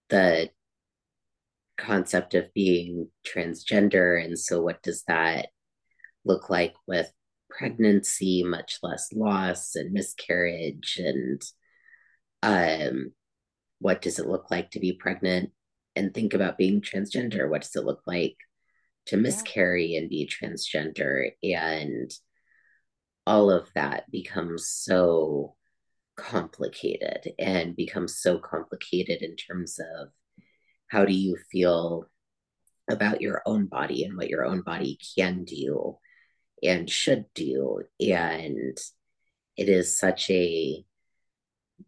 the 0.09 0.51
concept 1.77 2.35
of 2.35 2.53
being 2.55 3.09
transgender. 3.27 4.23
And 4.23 4.39
so, 4.39 4.62
what 4.62 4.83
does 4.83 5.05
that 5.09 5.49
look 6.25 6.51
like 6.51 6.75
with 6.87 7.11
pregnancy, 7.51 8.43
much 8.43 8.79
less 8.83 9.12
loss 9.12 9.75
and 9.75 9.93
miscarriage? 9.93 10.99
And 11.03 11.43
um, 12.43 13.12
what 13.79 14.03
does 14.03 14.19
it 14.19 14.29
look 14.29 14.51
like 14.51 14.71
to 14.73 14.81
be 14.81 14.93
pregnant 14.93 15.51
and 15.95 16.12
think 16.12 16.35
about 16.35 16.59
being 16.59 16.81
transgender? 16.81 17.49
What 17.49 17.62
does 17.62 17.77
it 17.77 17.85
look 17.85 18.03
like 18.07 18.37
to 19.07 19.17
miscarry 19.17 19.93
yeah. 19.93 20.01
and 20.01 20.11
be 20.11 20.29
transgender? 20.29 21.31
And 21.43 22.11
all 23.27 23.51
of 23.51 23.69
that 23.75 24.11
becomes 24.11 24.69
so 24.69 25.57
complicated 26.17 27.33
and 27.39 27.77
becomes 27.77 28.19
so 28.19 28.39
complicated 28.39 29.23
in 29.23 29.37
terms 29.37 29.79
of 29.79 30.09
how 30.88 31.05
do 31.05 31.12
you 31.12 31.37
feel 31.51 32.07
about 32.88 33.20
your 33.20 33.42
own 33.46 33.66
body 33.66 34.05
and 34.05 34.16
what 34.16 34.29
your 34.29 34.44
own 34.44 34.62
body 34.62 34.99
can 35.16 35.44
do 35.44 35.99
and 36.62 36.88
should 36.88 37.25
do 37.35 37.83
and 38.01 38.79
it 39.57 39.68
is 39.68 39.99
such 39.99 40.31
a 40.31 40.85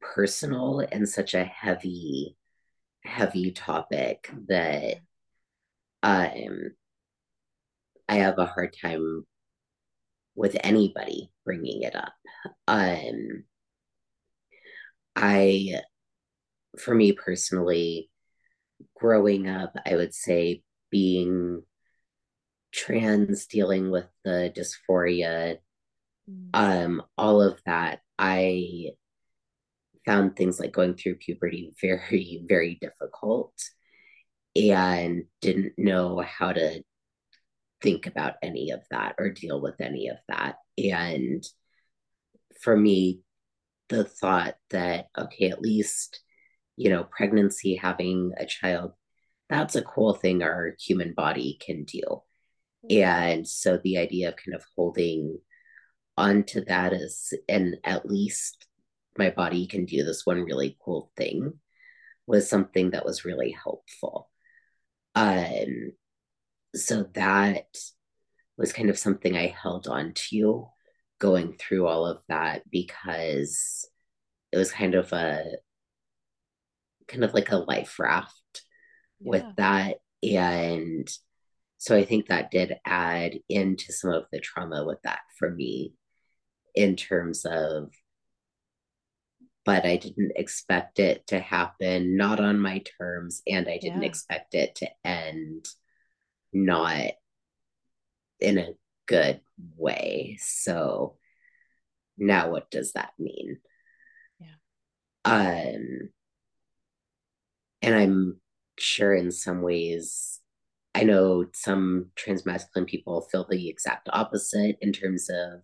personal 0.01 0.81
and 0.81 1.09
such 1.09 1.35
a 1.35 1.45
heavy 1.45 2.37
heavy 3.05 3.53
topic 3.53 4.31
that 4.49 4.97
um 6.03 6.71
I 8.09 8.17
have 8.17 8.39
a 8.39 8.47
hard 8.47 8.75
time 8.81 9.27
with 10.35 10.57
anybody 10.63 11.31
bringing 11.45 11.83
it 11.83 11.95
up. 11.95 12.13
Um 12.67 13.45
I 15.17 15.81
for 16.79 16.95
me 16.95 17.13
personally 17.13 18.11
growing 18.97 19.49
up 19.49 19.75
I 19.87 19.97
would 19.97 20.15
say 20.15 20.63
being 20.91 21.63
trans 22.73 23.47
dealing 23.47 23.91
with 23.91 24.07
the 24.25 24.53
dysphoria 24.55 25.59
mm. 26.31 26.51
um 26.53 27.03
all 27.17 27.43
of 27.43 27.61
that 27.67 28.01
I 28.19 28.91
found 30.09 30.37
things 30.37 30.59
like 30.59 30.73
going 30.73 30.95
through 30.95 31.17
puberty 31.17 31.75
very, 31.81 32.43
very 32.49 32.79
difficult 32.81 33.53
and 34.57 35.25
didn't 35.43 35.75
know 35.77 36.25
how 36.27 36.53
to 36.53 36.83
think 37.83 38.07
about 38.07 38.35
any 38.43 38.71
of 38.71 38.81
that 38.91 39.15
or 39.19 39.31
deal 39.31 39.61
with 39.61 39.81
any 39.81 40.09
of 40.09 40.17
that. 40.29 40.57
And 40.79 41.45
for 42.63 42.77
me, 42.77 43.21
the 43.91 44.05
thought 44.05 44.57
that, 44.71 45.07
okay, 45.17 45.51
at 45.51 45.61
least, 45.61 46.21
you 46.79 46.91
know, 46.91 47.05
pregnancy, 47.05 47.75
having 47.75 48.33
a 48.39 48.47
child, 48.47 48.93
that's 49.51 49.75
a 49.75 49.83
cool 49.83 50.15
thing 50.15 50.43
our 50.43 50.77
human 50.79 51.13
body 51.13 51.59
can 51.61 51.85
do. 51.85 52.23
And 52.89 53.47
so 53.47 53.79
the 53.83 53.99
idea 53.99 54.29
of 54.29 54.37
kind 54.37 54.55
of 54.55 54.65
holding 54.77 55.39
onto 56.17 56.65
that 56.67 56.93
is, 56.93 57.35
and 57.49 57.77
at 57.83 58.07
least 58.07 58.67
my 59.19 59.31
body 59.31 59.67
can 59.67 59.85
do 59.87 60.05
this 60.05 60.25
one 60.25 60.43
really 60.45 60.79
cool 60.85 61.11
thing 61.17 61.55
was 62.27 62.49
something 62.49 62.91
that 62.91 63.05
was 63.05 63.25
really 63.25 63.51
helpful. 63.51 64.31
Um, 65.17 65.93
so 66.77 67.07
that 67.15 67.77
was 68.57 68.73
kind 68.73 68.89
of 68.89 68.99
something 68.99 69.37
I 69.37 69.49
held 69.49 69.89
on 69.89 70.13
to 70.31 70.69
going 71.19 71.55
through 71.55 71.89
all 71.89 72.07
of 72.07 72.19
that 72.29 72.63
because 72.71 73.89
it 74.53 74.57
was 74.57 74.71
kind 74.71 74.95
of 74.95 75.13
a 75.13 75.45
kind 77.09 77.25
of 77.25 77.35
like 77.35 77.51
a 77.51 77.57
life 77.57 77.99
raft 77.99 78.63
yeah. 79.21 79.31
with 79.31 79.45
that. 79.57 79.97
And 80.23 81.09
so 81.79 81.97
I 81.97 82.05
think 82.05 82.27
that 82.27 82.51
did 82.51 82.77
add 82.85 83.39
into 83.49 83.93
some 83.93 84.13
of 84.13 84.25
the 84.33 84.41
trauma 84.41 84.85
with 84.85 85.01
that 85.03 85.21
for 85.39 85.51
me 85.51 85.95
in 86.75 86.97
terms 86.97 87.45
of 87.45 87.91
but 89.65 89.85
I 89.85 89.97
didn't 89.97 90.33
expect 90.37 90.99
it 90.99 91.27
to 91.27 91.39
happen 91.39 92.17
not 92.17 92.41
on 92.41 92.59
my 92.59 92.83
terms 92.99 93.43
and 93.47 93.69
I 93.69 93.79
didn't 93.79 94.03
yeah. 94.03 94.09
expect 94.09 94.55
it 94.55 94.77
to 94.77 94.89
end 95.05 95.67
not 96.53 97.11
in 98.41 98.57
a 98.59 98.73
good 99.07 99.41
way. 99.77 100.39
So 100.41 101.17
now 102.17 102.51
what 102.51 102.71
does 102.71 102.93
that 102.93 103.13
mean? 103.19 103.59
Yeah. 104.41 104.55
Um 105.25 106.09
and 107.83 107.95
I'm 107.95 108.41
sure 108.79 109.15
in 109.15 109.31
some 109.31 109.63
ways 109.63 110.41
I 110.95 111.05
know 111.05 111.47
some 111.53 112.11
trans 112.17 112.45
masculine 112.45 112.87
people 112.87 113.29
feel 113.31 113.47
the 113.49 113.69
exact 113.69 114.09
opposite 114.13 114.77
in 114.81 114.93
terms 114.93 115.29
of 115.31 115.61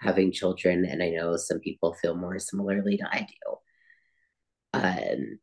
having 0.00 0.32
children, 0.32 0.84
and 0.84 1.02
I 1.02 1.10
know 1.10 1.36
some 1.36 1.60
people 1.60 1.94
feel 1.94 2.14
more 2.14 2.38
similarly 2.38 2.98
to 2.98 3.08
I 3.10 3.26
do. 3.28 3.56
Um, 4.74 5.38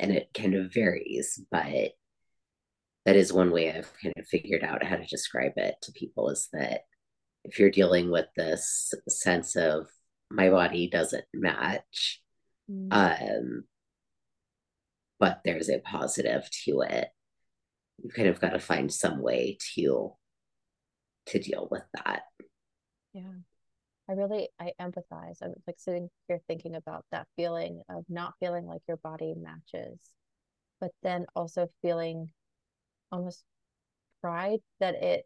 and 0.00 0.12
it 0.12 0.30
kind 0.34 0.54
of 0.54 0.72
varies, 0.72 1.40
but 1.50 1.92
that 3.04 3.16
is 3.16 3.32
one 3.32 3.50
way 3.50 3.70
I've 3.70 3.92
kind 4.02 4.14
of 4.16 4.26
figured 4.26 4.64
out 4.64 4.84
how 4.84 4.96
to 4.96 5.06
describe 5.06 5.52
it 5.56 5.76
to 5.82 5.92
people 5.92 6.30
is 6.30 6.48
that 6.52 6.82
if 7.44 7.58
you're 7.58 7.70
dealing 7.70 8.10
with 8.10 8.26
this 8.36 8.92
sense 9.08 9.56
of 9.56 9.86
my 10.30 10.50
body 10.50 10.88
doesn't 10.88 11.24
match, 11.34 12.22
mm. 12.70 12.88
um, 12.90 13.64
but 15.18 15.40
there's 15.44 15.68
a 15.68 15.78
positive 15.78 16.48
to 16.64 16.82
it, 16.82 17.08
you 18.02 18.10
kind 18.10 18.28
of 18.28 18.40
got 18.40 18.50
to 18.50 18.58
find 18.58 18.92
some 18.92 19.20
way 19.20 19.58
to 19.74 20.14
to 21.26 21.38
deal 21.38 21.68
with 21.70 21.84
that. 21.94 22.22
Yeah. 23.12 23.32
I 24.08 24.12
really 24.12 24.48
I 24.60 24.72
empathize. 24.80 25.38
I'm 25.42 25.54
like 25.66 25.78
sitting 25.78 26.10
here 26.28 26.40
thinking 26.46 26.74
about 26.74 27.04
that 27.10 27.26
feeling 27.36 27.82
of 27.88 28.04
not 28.08 28.34
feeling 28.38 28.66
like 28.66 28.82
your 28.86 28.98
body 28.98 29.34
matches, 29.34 29.98
but 30.80 30.90
then 31.02 31.24
also 31.34 31.68
feeling 31.80 32.30
almost 33.10 33.44
pride 34.20 34.58
that 34.80 34.96
it 34.96 35.24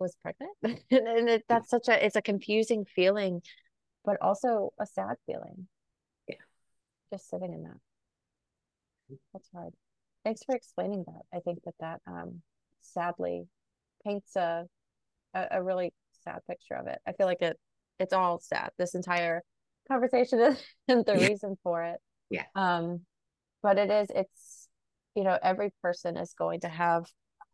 was 0.00 0.16
pregnant. 0.22 0.52
and 0.90 1.28
it, 1.28 1.44
that's 1.48 1.70
such 1.70 1.88
a 1.88 2.04
it's 2.04 2.16
a 2.16 2.22
confusing 2.22 2.84
feeling, 2.84 3.42
but 4.04 4.16
also 4.20 4.72
a 4.80 4.86
sad 4.86 5.14
feeling. 5.26 5.68
Yeah. 6.26 6.36
Just 7.12 7.28
sitting 7.30 7.52
in 7.52 7.62
that. 7.62 7.78
That's 9.32 9.48
hard. 9.54 9.72
Thanks 10.24 10.42
for 10.44 10.54
explaining 10.54 11.04
that. 11.06 11.22
I 11.36 11.40
think 11.40 11.62
that 11.64 11.74
that 11.80 12.00
um 12.06 12.42
sadly 12.80 13.44
paints 14.04 14.36
a 14.36 14.66
a, 15.34 15.46
a 15.52 15.62
really 15.62 15.92
sad 16.24 16.40
picture 16.48 16.74
of 16.74 16.86
it. 16.86 16.98
I 17.06 17.12
feel 17.12 17.26
like 17.26 17.42
it 17.42 17.58
it's 17.98 18.12
all 18.12 18.40
sad. 18.40 18.70
This 18.78 18.94
entire 18.94 19.42
conversation 19.86 20.40
isn't 20.88 21.06
the 21.06 21.14
reason 21.14 21.56
for 21.62 21.82
it. 21.84 22.00
Yeah. 22.30 22.46
Um, 22.54 23.00
but 23.62 23.78
it 23.78 23.90
is, 23.90 24.08
it's, 24.14 24.68
you 25.14 25.22
know, 25.24 25.38
every 25.42 25.72
person 25.82 26.16
is 26.16 26.32
going 26.32 26.60
to 26.60 26.68
have 26.68 27.06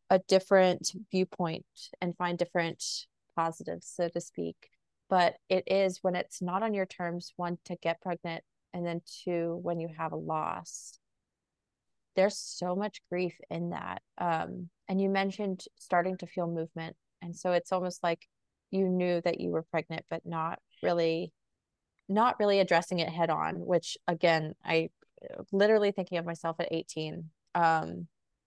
a 0.09 0.21
different 0.29 0.93
viewpoint 1.11 1.67
and 2.01 2.17
find 2.17 2.39
different 2.39 2.83
positives, 3.35 3.93
so 3.93 4.09
to 4.09 4.21
speak. 4.21 4.57
But 5.09 5.35
it 5.49 5.65
is 5.67 5.99
when 6.03 6.15
it's 6.15 6.41
not 6.41 6.63
on 6.63 6.75
your 6.75 6.87
terms, 6.87 7.33
one, 7.37 7.59
to 7.65 7.77
get 7.77 8.01
pregnant, 8.01 8.45
and 8.73 8.87
then 8.87 9.01
two, 9.25 9.59
when 9.63 9.81
you 9.81 9.89
have 9.97 10.13
a 10.13 10.17
loss. 10.17 10.99
There's 12.17 12.39
so 12.39 12.75
much 12.75 13.03
grief 13.11 13.39
in 13.51 13.71
that. 13.71 14.03
Um, 14.19 14.71
and 14.89 15.01
you 15.01 15.09
mentioned 15.09 15.65
starting 15.79 16.17
to 16.19 16.27
feel 16.27 16.47
movement. 16.47 16.97
And 17.23 17.37
so 17.37 17.53
it's 17.53 17.73
almost 17.73 18.03
like 18.03 18.27
you 18.71 18.89
knew 18.89 19.21
that 19.23 19.41
you 19.41 19.51
were 19.51 19.63
pregnant, 19.63 20.05
but 20.11 20.27
not 20.27 20.59
really 20.83 21.33
not 22.09 22.39
really 22.39 22.61
addressing 22.61 23.01
it 23.01 23.09
head 23.09 23.31
on, 23.31 23.57
which 23.67 23.99
again, 24.07 24.55
I 24.65 24.91
literally 25.53 25.91
thinking 25.91 26.19
of 26.19 26.27
myself 26.27 26.57
at 26.61 26.69
18. 26.71 27.31
Um, 27.55 28.07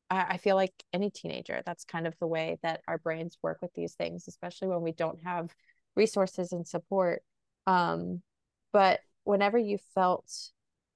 I, 0.09 0.25
I 0.29 0.37
feel 0.37 0.55
like 0.55 0.73
any 0.93 1.09
teenager, 1.09 1.61
that's 1.65 1.83
kind 1.85 2.07
of 2.07 2.17
the 2.19 2.27
way 2.27 2.57
that 2.63 2.81
our 2.87 2.97
brains 2.97 3.37
work 3.41 3.59
with 3.61 3.73
these 3.73 3.93
things, 3.93 4.27
especially 4.27 4.69
when 4.69 4.81
we 4.81 4.91
don't 4.91 5.19
have 5.23 5.53
resources 5.95 6.51
and 6.51 6.67
support. 6.67 7.21
Um, 7.67 8.21
but 8.71 9.01
whenever 9.23 9.57
you 9.57 9.77
felt 9.93 10.31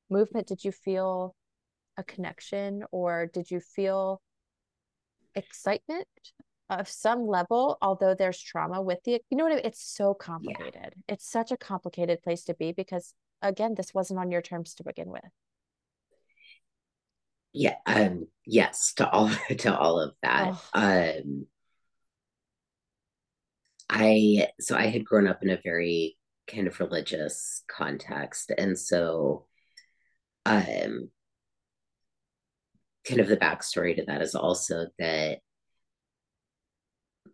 movement, 0.10 0.48
did 0.48 0.64
you 0.64 0.72
feel 0.72 1.36
a 1.98 2.04
connection 2.04 2.84
or 2.92 3.30
did 3.34 3.52
you 3.52 3.60
feel 3.60 4.22
excitement 5.36 6.08
of 6.70 6.88
some 6.88 7.28
level, 7.28 7.78
although 7.82 8.16
there's 8.16 8.40
trauma 8.40 8.82
with 8.82 9.00
the, 9.04 9.22
you 9.30 9.38
know 9.38 9.44
what 9.44 9.54
I 9.54 9.56
mean? 9.58 9.66
It's 9.66 9.84
so 9.84 10.14
complicated. 10.14 10.94
Yeah. 10.96 11.14
It's 11.14 11.30
such 11.30 11.52
a 11.52 11.58
complicated 11.58 12.22
place 12.22 12.44
to 12.46 12.54
be 12.54 12.72
because, 12.72 13.14
again, 13.42 13.76
this 13.76 13.94
wasn't 13.94 14.20
on 14.20 14.32
your 14.32 14.42
terms 14.42 14.74
to 14.76 14.84
begin 14.84 15.10
with. 15.10 15.24
Yeah. 17.54 17.76
Um. 17.86 18.28
Yes. 18.46 18.94
To 18.96 19.10
all 19.10 19.30
to 19.60 19.78
all 19.78 20.00
of 20.00 20.14
that. 20.24 20.56
Oh. 20.74 21.20
Um. 21.20 21.48
I 23.90 24.48
so 24.60 24.76
I 24.76 24.88
had 24.88 25.06
grown 25.06 25.28
up 25.28 25.44
in 25.44 25.52
a 25.52 25.60
very 25.64 26.18
kind 26.48 26.68
of 26.68 26.80
religious 26.80 27.64
context, 27.68 28.52
and 28.58 28.78
so, 28.78 29.46
um, 30.46 31.10
kind 33.08 33.20
of 33.20 33.28
the 33.28 33.38
backstory 33.38 33.96
to 33.96 34.06
that 34.06 34.22
is 34.22 34.36
also 34.36 34.88
that 35.00 35.40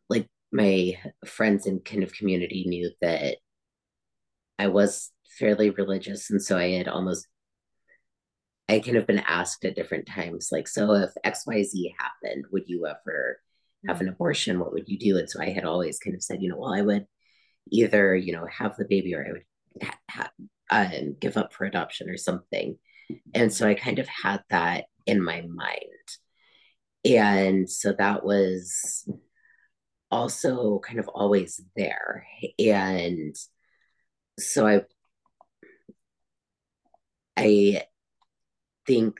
like 0.09 0.27
my 0.51 0.97
friends 1.25 1.65
and 1.65 1.83
kind 1.83 2.03
of 2.03 2.13
community 2.13 2.65
knew 2.67 2.91
that 3.01 3.37
I 4.57 4.67
was 4.67 5.11
fairly 5.37 5.69
religious. 5.69 6.29
And 6.29 6.41
so 6.41 6.57
I 6.57 6.71
had 6.71 6.87
almost, 6.87 7.27
I 8.67 8.79
kind 8.79 8.97
of 8.97 9.07
been 9.07 9.19
asked 9.19 9.63
at 9.65 9.75
different 9.75 10.05
times, 10.05 10.49
like, 10.51 10.67
so 10.67 10.93
if 10.93 11.11
XYZ 11.25 11.93
happened, 11.97 12.45
would 12.51 12.63
you 12.67 12.85
ever 12.85 13.39
have 13.87 14.01
an 14.01 14.09
abortion? 14.09 14.59
What 14.59 14.73
would 14.73 14.89
you 14.89 14.99
do? 14.99 15.17
And 15.17 15.29
so 15.29 15.41
I 15.41 15.49
had 15.49 15.65
always 15.65 15.99
kind 15.99 16.15
of 16.15 16.21
said, 16.21 16.41
you 16.41 16.49
know, 16.49 16.57
well, 16.57 16.73
I 16.73 16.81
would 16.81 17.05
either, 17.71 18.15
you 18.15 18.33
know, 18.33 18.45
have 18.51 18.75
the 18.75 18.85
baby 18.85 19.15
or 19.15 19.25
I 19.25 19.31
would 19.31 19.43
ha- 19.81 19.99
ha- 20.11 20.31
um, 20.71 21.15
give 21.19 21.37
up 21.37 21.53
for 21.53 21.65
adoption 21.65 22.09
or 22.09 22.17
something. 22.17 22.77
And 23.33 23.51
so 23.51 23.67
I 23.67 23.73
kind 23.73 23.99
of 23.99 24.07
had 24.07 24.41
that 24.49 24.85
in 25.09 25.23
my 25.23 25.41
mind. 25.41 26.07
And 27.03 27.69
so 27.69 27.93
that 27.97 28.23
was 28.23 29.09
also 30.11 30.79
kind 30.79 30.99
of 30.99 31.07
always 31.07 31.61
there. 31.75 32.27
And 32.59 33.35
so 34.39 34.67
I 34.67 34.81
I 37.37 37.83
think 38.85 39.19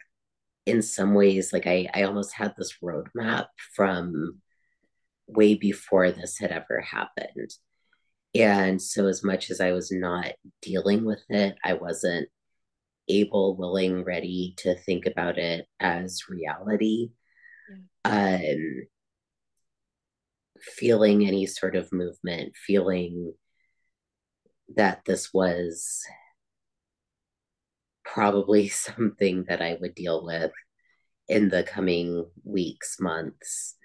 in 0.65 0.81
some 0.81 1.13
ways 1.13 1.53
like 1.53 1.65
I, 1.65 1.87
I 1.93 2.03
almost 2.03 2.33
had 2.33 2.53
this 2.57 2.75
roadmap 2.83 3.47
from 3.75 4.41
way 5.27 5.55
before 5.55 6.11
this 6.11 6.37
had 6.37 6.51
ever 6.51 6.81
happened. 6.81 7.51
And 8.35 8.81
so 8.81 9.07
as 9.07 9.23
much 9.23 9.49
as 9.49 9.61
I 9.61 9.71
was 9.71 9.91
not 9.91 10.33
dealing 10.61 11.05
with 11.05 11.23
it, 11.29 11.55
I 11.63 11.73
wasn't 11.73 12.29
able, 13.09 13.55
willing, 13.57 14.03
ready 14.03 14.53
to 14.59 14.75
think 14.75 15.05
about 15.05 15.37
it 15.37 15.65
as 15.79 16.23
reality. 16.29 17.09
Yeah. 18.05 18.49
Um 18.51 18.87
feeling 20.61 21.25
any 21.25 21.45
sort 21.45 21.75
of 21.75 21.91
movement, 21.93 22.53
feeling 22.55 23.33
that 24.75 25.01
this 25.05 25.33
was 25.33 26.03
probably 28.03 28.67
something 28.69 29.45
that 29.47 29.61
I 29.61 29.77
would 29.79 29.95
deal 29.95 30.25
with 30.25 30.51
in 31.27 31.49
the 31.49 31.63
coming 31.63 32.25
weeks, 32.43 32.97
months. 32.99 33.75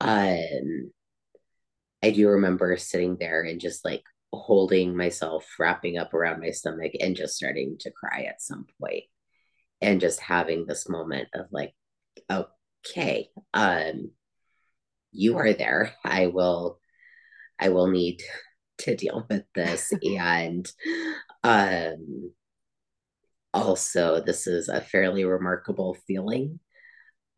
Um, 0.00 0.90
I 2.02 2.10
do 2.10 2.28
remember 2.28 2.76
sitting 2.76 3.16
there 3.18 3.42
and 3.42 3.60
just 3.60 3.84
like 3.84 4.02
holding 4.32 4.96
myself, 4.96 5.46
wrapping 5.58 5.98
up 5.98 6.14
around 6.14 6.40
my 6.40 6.50
stomach, 6.50 6.92
and 7.00 7.16
just 7.16 7.36
starting 7.36 7.76
to 7.80 7.90
cry 7.90 8.22
at 8.22 8.42
some 8.42 8.66
point, 8.80 9.04
and 9.80 10.00
just 10.00 10.20
having 10.20 10.66
this 10.66 10.88
moment 10.88 11.28
of 11.34 11.46
like, 11.50 11.74
okay, 12.30 13.28
um, 13.54 14.10
you 15.16 15.38
are 15.38 15.52
there. 15.52 15.94
I 16.04 16.26
will 16.28 16.78
I 17.58 17.70
will 17.70 17.88
need 17.88 18.22
to 18.78 18.94
deal 18.94 19.26
with 19.30 19.44
this 19.54 19.90
and 20.18 20.70
um 21.42 22.32
also 23.54 24.20
this 24.20 24.46
is 24.46 24.68
a 24.68 24.82
fairly 24.82 25.24
remarkable 25.24 25.96
feeling. 26.06 26.60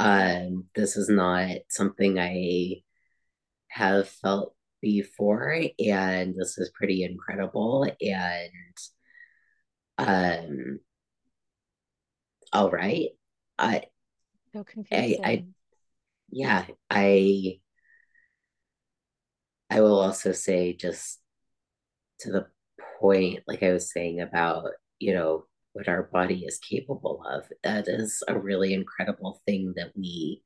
Um 0.01 0.67
this 0.75 0.97
is 0.97 1.09
not 1.09 1.59
something 1.71 2.19
I 2.19 2.83
have 3.69 4.09
felt 4.09 4.55
before 4.81 5.63
and 5.85 6.35
this 6.37 6.59
is 6.59 6.71
pretty 6.75 7.03
incredible 7.05 7.91
and 8.01 8.51
um 9.99 10.81
all 12.53 12.71
right. 12.71 13.11
I 13.59 13.85
so 14.53 14.65
confusing. 14.65 15.21
I, 15.25 15.31
I 15.31 15.45
yeah, 16.31 16.65
I 16.91 17.61
I 19.71 19.81
will 19.81 20.01
also 20.01 20.33
say 20.33 20.73
just 20.73 21.21
to 22.21 22.33
the 22.33 22.47
point, 23.01 23.41
like 23.47 23.63
I 23.63 23.73
was 23.73 23.93
saying 23.93 24.21
about, 24.21 24.71
you 24.99 25.15
know, 25.15 25.45
what 25.73 25.89
our 25.89 26.05
body 26.05 26.45
is 26.45 26.59
capable 26.59 27.23
of, 27.31 27.45
that 27.63 27.87
is 27.87 28.23
a 28.27 28.39
really 28.39 28.73
incredible 28.73 29.41
thing 29.47 29.75
that 29.77 29.93
we 29.97 30.43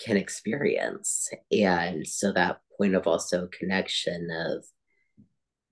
can 0.00 0.16
experience. 0.16 1.28
And 1.52 2.06
so 2.06 2.32
that 2.32 2.60
point 2.78 2.94
of 2.94 3.06
also 3.06 3.48
connection 3.48 4.30
of 4.30 4.64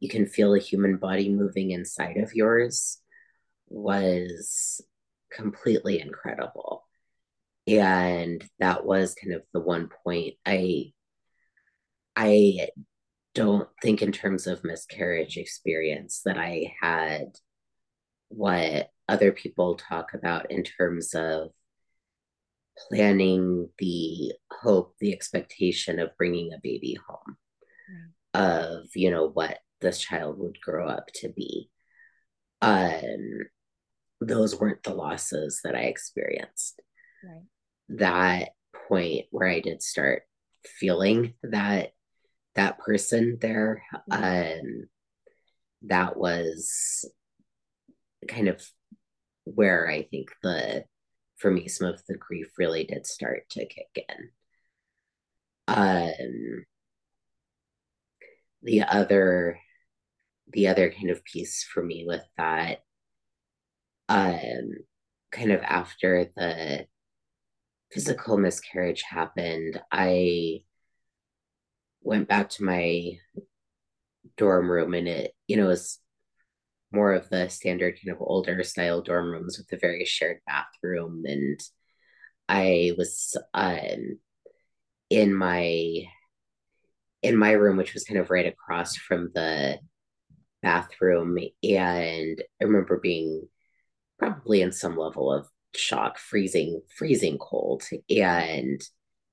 you 0.00 0.08
can 0.08 0.26
feel 0.26 0.54
a 0.54 0.58
human 0.58 0.96
body 0.96 1.30
moving 1.30 1.70
inside 1.70 2.18
of 2.18 2.34
yours 2.34 2.98
was 3.68 4.80
completely 5.32 6.00
incredible. 6.00 6.84
And 7.66 8.44
that 8.58 8.84
was 8.84 9.14
kind 9.14 9.34
of 9.34 9.42
the 9.52 9.60
one 9.60 9.88
point 10.04 10.34
I 10.44 10.92
I 12.14 12.68
don't 13.34 13.68
think 13.82 14.00
in 14.02 14.12
terms 14.12 14.46
of 14.46 14.64
miscarriage 14.64 15.36
experience 15.36 16.22
that 16.24 16.38
I 16.38 16.74
had 16.80 17.36
what 18.28 18.90
other 19.08 19.32
people 19.32 19.76
talk 19.76 20.14
about 20.14 20.50
in 20.50 20.62
terms 20.62 21.14
of 21.14 21.50
planning 22.88 23.68
the 23.78 24.32
hope, 24.50 24.94
the 25.00 25.12
expectation 25.12 25.98
of 25.98 26.16
bringing 26.18 26.52
a 26.52 26.60
baby 26.62 26.96
home, 27.08 27.36
right. 28.34 28.42
of, 28.42 28.86
you 28.94 29.10
know, 29.10 29.28
what 29.28 29.58
this 29.80 29.98
child 29.98 30.38
would 30.38 30.60
grow 30.60 30.88
up 30.88 31.06
to 31.14 31.28
be. 31.28 31.70
Um, 32.62 33.40
those 34.20 34.58
weren't 34.58 34.82
the 34.82 34.94
losses 34.94 35.60
that 35.64 35.74
I 35.74 35.82
experienced. 35.82 36.80
Right. 37.24 37.42
That 37.88 38.48
point 38.88 39.26
where 39.30 39.48
I 39.48 39.60
did 39.60 39.82
start 39.82 40.22
feeling 40.64 41.34
that 41.42 41.92
that 42.54 42.78
person 42.78 43.38
there. 43.40 43.82
Um, 44.10 44.88
that 45.82 46.16
was 46.16 47.04
kind 48.26 48.48
of 48.48 48.66
where 49.44 49.88
I 49.88 50.02
think 50.02 50.30
the, 50.42 50.84
for 51.37 51.51
me, 51.51 51.68
some 51.68 51.88
of 51.88 52.03
the 52.07 52.16
grief 52.16 52.49
really 52.59 52.85
did 52.85 53.07
start 53.07 53.49
to 53.51 53.66
kick 53.66 54.07
in. 54.09 54.31
Um, 55.68 56.64
the 58.62 58.83
other, 58.83 59.59
the 60.53 60.68
other 60.68 60.90
kind 60.90 61.11
of 61.11 61.25
piece 61.25 61.64
for 61.64 61.83
me 61.83 62.05
with 62.07 62.25
that, 62.37 62.79
um, 64.09 64.70
kind 65.31 65.53
of 65.53 65.61
after 65.62 66.31
the 66.37 66.87
physical 67.92 68.38
miscarriage 68.38 69.03
happened, 69.03 69.81
I 69.92 70.62
went 72.03 72.29
back 72.29 72.51
to 72.51 72.64
my 72.64 73.18
dorm 74.37 74.70
room 74.70 74.94
and 74.94 75.09
it, 75.09 75.33
you 75.46 75.57
know, 75.57 75.66
was 75.66 75.99
more 76.92 77.12
of 77.12 77.29
the 77.29 77.49
standard 77.49 77.99
kind 78.03 78.14
of 78.14 78.22
older 78.22 78.62
style 78.62 79.03
dorm 79.03 79.31
rooms 79.31 79.59
with 79.59 79.72
a 79.72 79.81
very 79.81 80.05
shared 80.05 80.38
bathroom. 80.46 81.25
And 81.27 81.61
I 82.49 82.92
was 82.96 83.37
um, 83.55 84.18
in 85.11 85.35
my 85.35 86.05
in 87.22 87.37
my 87.37 87.53
room, 87.53 87.77
which 87.77 87.94
was 87.94 88.05
kind 88.05 88.20
of 88.20 88.31
right 88.31 88.46
across 88.46 88.96
from 88.96 89.31
the 89.35 89.79
bathroom. 90.62 91.38
And 91.62 92.42
I 92.61 92.64
remember 92.64 92.99
being 92.99 93.49
probably 94.18 94.62
in 94.62 94.72
some 94.72 94.96
level 94.96 95.33
of 95.33 95.49
shock, 95.75 96.18
freezing, 96.18 96.83
freezing 96.96 97.38
cold, 97.38 97.83
and 98.09 98.81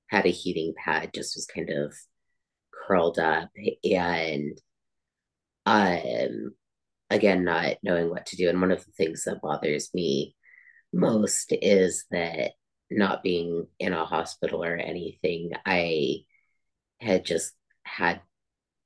had 0.08 0.26
a 0.26 0.30
heating 0.30 0.74
pad, 0.76 1.10
just 1.14 1.36
was 1.36 1.46
kind 1.46 1.70
of 1.70 1.94
curled 2.72 3.18
up. 3.18 3.50
And 3.84 4.58
um, 5.66 6.54
again, 7.10 7.44
not 7.44 7.76
knowing 7.82 8.10
what 8.10 8.26
to 8.26 8.36
do. 8.36 8.48
And 8.48 8.60
one 8.60 8.70
of 8.70 8.84
the 8.84 8.92
things 8.92 9.24
that 9.24 9.42
bothers 9.42 9.92
me 9.94 10.36
most 10.92 11.52
is 11.52 12.04
that 12.10 12.52
not 12.90 13.22
being 13.22 13.66
in 13.78 13.92
a 13.92 14.04
hospital 14.04 14.62
or 14.62 14.76
anything, 14.76 15.52
I 15.66 16.24
had 17.00 17.24
just 17.24 17.52
had 17.82 18.20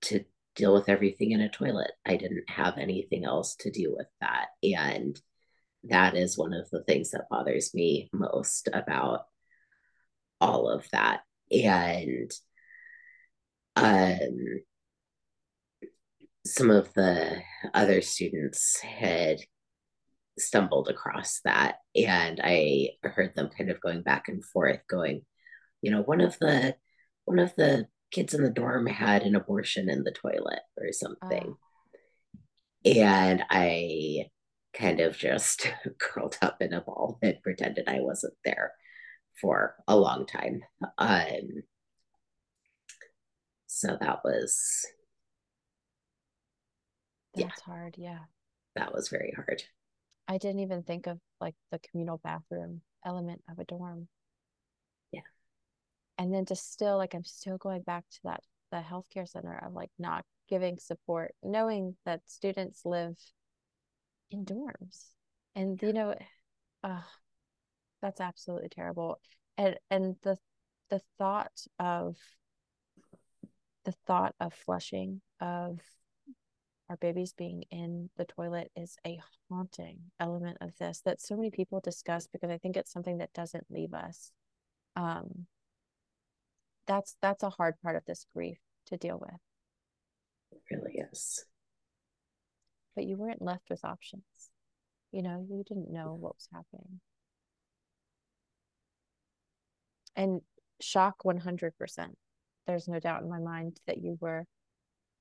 to 0.02 0.24
deal 0.54 0.74
with 0.74 0.88
everything 0.88 1.32
in 1.32 1.40
a 1.40 1.48
toilet. 1.48 1.92
I 2.04 2.16
didn't 2.16 2.48
have 2.48 2.78
anything 2.78 3.24
else 3.24 3.54
to 3.60 3.70
do 3.70 3.94
with 3.96 4.08
that. 4.20 4.46
And 4.62 5.18
that 5.84 6.16
is 6.16 6.36
one 6.36 6.52
of 6.52 6.68
the 6.70 6.82
things 6.82 7.12
that 7.12 7.28
bothers 7.30 7.74
me 7.74 8.10
most 8.12 8.68
about 8.72 9.26
all 10.40 10.68
of 10.68 10.88
that. 10.90 11.20
And 11.50 12.30
um, 13.76 14.62
some 16.48 16.70
of 16.70 16.92
the 16.94 17.42
other 17.74 18.00
students 18.00 18.80
had 18.80 19.38
stumbled 20.38 20.88
across 20.88 21.40
that 21.44 21.76
and 21.96 22.40
i 22.42 22.88
heard 23.02 23.34
them 23.34 23.50
kind 23.56 23.70
of 23.70 23.80
going 23.80 24.02
back 24.02 24.28
and 24.28 24.44
forth 24.44 24.80
going 24.88 25.22
you 25.82 25.90
know 25.90 26.02
one 26.02 26.20
of 26.20 26.38
the 26.38 26.74
one 27.24 27.38
of 27.38 27.54
the 27.56 27.86
kids 28.10 28.34
in 28.34 28.42
the 28.42 28.50
dorm 28.50 28.86
had 28.86 29.22
an 29.22 29.34
abortion 29.34 29.90
in 29.90 30.04
the 30.04 30.12
toilet 30.12 30.60
or 30.78 30.92
something 30.92 31.54
uh. 32.86 32.88
and 32.88 33.42
i 33.50 34.24
kind 34.72 35.00
of 35.00 35.18
just 35.18 35.70
curled 36.00 36.38
up 36.40 36.62
in 36.62 36.72
a 36.72 36.80
ball 36.80 37.18
and 37.20 37.42
pretended 37.42 37.88
i 37.88 38.00
wasn't 38.00 38.34
there 38.44 38.72
for 39.40 39.74
a 39.88 39.96
long 39.96 40.24
time 40.24 40.62
um 40.98 41.62
so 43.66 43.96
that 44.00 44.20
was 44.24 44.86
that's 47.34 47.62
yeah. 47.66 47.72
hard 47.72 47.94
yeah 47.98 48.18
that 48.74 48.92
was 48.92 49.08
very 49.08 49.32
hard 49.34 49.62
I 50.28 50.36
didn't 50.36 50.60
even 50.60 50.82
think 50.82 51.06
of 51.06 51.18
like 51.40 51.54
the 51.72 51.78
communal 51.78 52.18
bathroom 52.18 52.82
element 53.04 53.42
of 53.50 53.58
a 53.58 53.64
dorm. 53.64 54.08
Yeah. 55.10 55.22
And 56.18 56.32
then 56.32 56.44
to 56.46 56.54
still 56.54 56.98
like 56.98 57.14
I'm 57.14 57.24
still 57.24 57.56
going 57.56 57.82
back 57.82 58.04
to 58.10 58.18
that 58.24 58.42
the 58.70 58.82
healthcare 58.82 59.26
center 59.26 59.58
of 59.64 59.72
like 59.72 59.90
not 59.98 60.26
giving 60.50 60.78
support, 60.78 61.34
knowing 61.42 61.96
that 62.04 62.20
students 62.26 62.82
live 62.84 63.16
in 64.30 64.44
dorms. 64.44 65.06
And 65.54 65.80
you 65.82 65.94
know, 65.94 66.14
uh, 66.84 67.00
that's 68.02 68.20
absolutely 68.20 68.68
terrible. 68.68 69.18
And 69.56 69.76
and 69.90 70.16
the 70.22 70.36
the 70.90 71.00
thought 71.16 71.58
of 71.78 72.16
the 73.86 73.92
thought 74.06 74.34
of 74.38 74.52
flushing, 74.52 75.22
of 75.40 75.80
our 76.88 76.96
babies 76.96 77.34
being 77.36 77.64
in 77.70 78.08
the 78.16 78.24
toilet 78.24 78.70
is 78.74 78.96
a 79.06 79.20
haunting 79.50 79.98
element 80.18 80.56
of 80.60 80.76
this 80.78 81.00
that 81.04 81.20
so 81.20 81.36
many 81.36 81.50
people 81.50 81.80
discuss 81.80 82.26
because 82.26 82.50
I 82.50 82.58
think 82.58 82.76
it's 82.76 82.92
something 82.92 83.18
that 83.18 83.32
doesn't 83.34 83.66
leave 83.70 83.92
us. 83.92 84.32
Um, 84.96 85.46
that's 86.86 87.16
that's 87.20 87.42
a 87.42 87.50
hard 87.50 87.74
part 87.82 87.96
of 87.96 88.04
this 88.06 88.24
grief 88.34 88.58
to 88.86 88.96
deal 88.96 89.18
with. 89.18 89.38
It 90.50 90.62
really 90.70 91.02
is. 91.12 91.44
But 92.94 93.04
you 93.04 93.16
weren't 93.16 93.42
left 93.42 93.68
with 93.68 93.84
options. 93.84 94.24
You 95.12 95.22
know, 95.22 95.46
you 95.48 95.62
didn't 95.66 95.92
know 95.92 96.16
what 96.18 96.36
was 96.36 96.48
happening. 96.52 97.00
And 100.16 100.40
shock 100.80 101.22
100%. 101.24 101.72
There's 102.66 102.88
no 102.88 102.98
doubt 102.98 103.22
in 103.22 103.30
my 103.30 103.38
mind 103.38 103.78
that 103.86 103.98
you 103.98 104.18
were 104.20 104.44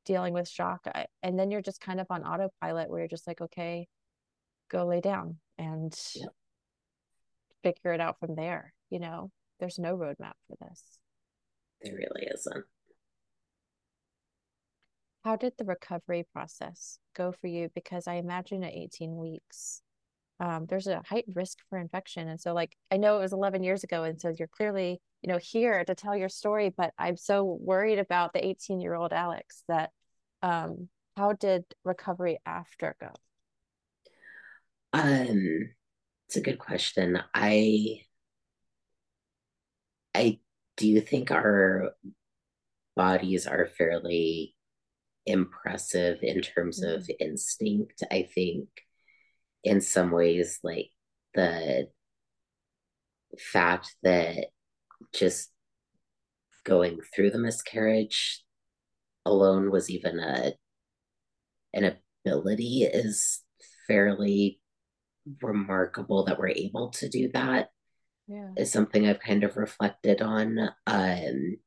dealing 0.07 0.33
with 0.33 0.47
shock 0.47 0.87
and 1.21 1.37
then 1.37 1.51
you're 1.51 1.61
just 1.61 1.81
kind 1.81 1.99
of 1.99 2.07
on 2.09 2.23
autopilot 2.23 2.89
where 2.89 2.99
you're 2.99 3.07
just 3.07 3.27
like 3.27 3.41
okay 3.41 3.87
go 4.71 4.85
lay 4.85 5.01
down 5.01 5.37
and 5.57 5.95
yeah. 6.15 6.25
figure 7.63 7.93
it 7.93 8.01
out 8.01 8.19
from 8.19 8.33
there 8.35 8.73
you 8.89 8.99
know? 8.99 9.31
There's 9.59 9.79
no 9.79 9.97
roadmap 9.97 10.33
for 10.47 10.55
this. 10.61 10.83
There 11.81 11.93
really 11.93 12.27
isn't. 12.33 12.65
How 15.23 15.35
did 15.35 15.53
the 15.57 15.65
recovery 15.65 16.25
process 16.31 16.99
go 17.15 17.31
for 17.31 17.47
you? 17.47 17.69
Because 17.75 18.07
i 18.07 18.15
imagine 18.15 18.63
at 18.63 18.73
18 18.73 19.17
weeks 19.17 19.81
um, 20.39 20.67
there's 20.69 20.85
a 20.85 21.01
heightened 21.09 21.35
risk 21.35 21.57
for 21.67 21.79
infection. 21.79 22.27
And 22.27 22.39
so 22.39 22.53
like 22.53 22.75
i 22.91 22.97
know 22.97 23.17
it 23.17 23.21
was 23.21 23.33
11 23.33 23.63
years 23.63 23.83
ago 23.83 24.03
and 24.03 24.19
so 24.21 24.31
you're 24.37 24.47
clearly 24.47 25.01
you 25.21 25.29
know 25.29 25.39
here 25.41 25.83
to 25.83 25.95
tell 25.95 26.15
your 26.15 26.29
story 26.29 26.69
but 26.69 26.93
i'm 26.99 27.17
so 27.17 27.43
worried 27.43 27.97
about 27.97 28.33
the 28.33 28.45
18 28.45 28.79
year 28.79 28.93
old 28.93 29.11
alex 29.11 29.63
that 29.67 29.89
um, 30.41 30.89
how 31.15 31.33
did 31.33 31.65
recovery 31.83 32.39
after 32.45 32.95
go? 32.99 33.11
Um, 34.93 35.69
it's 36.27 36.35
a 36.35 36.41
good 36.41 36.59
question. 36.59 37.19
I 37.33 38.01
I 40.13 40.39
do 40.77 40.99
think 41.01 41.31
our 41.31 41.91
bodies 42.95 43.45
are 43.47 43.67
fairly 43.77 44.55
impressive 45.25 46.19
in 46.21 46.41
terms 46.41 46.83
mm-hmm. 46.83 46.95
of 46.95 47.09
instinct. 47.19 48.03
I 48.11 48.27
think 48.33 48.67
in 49.63 49.81
some 49.81 50.11
ways, 50.11 50.59
like 50.63 50.89
the 51.33 51.89
fact 53.37 53.95
that 54.03 54.47
just 55.13 55.51
going 56.63 56.99
through 57.13 57.31
the 57.31 57.39
miscarriage 57.39 58.43
alone 59.27 59.71
was 59.71 59.89
even 59.89 60.19
a 60.19 60.53
an 61.73 61.95
ability 62.25 62.83
is 62.83 63.41
fairly 63.87 64.59
remarkable 65.41 66.25
that 66.25 66.39
we're 66.39 66.47
able 66.49 66.89
to 66.89 67.09
do 67.09 67.29
that 67.33 67.69
yeah. 68.27 68.49
is 68.57 68.71
something 68.71 69.07
I've 69.07 69.19
kind 69.19 69.43
of 69.43 69.57
reflected 69.57 70.21
on. 70.21 70.69
Um, 70.85 71.57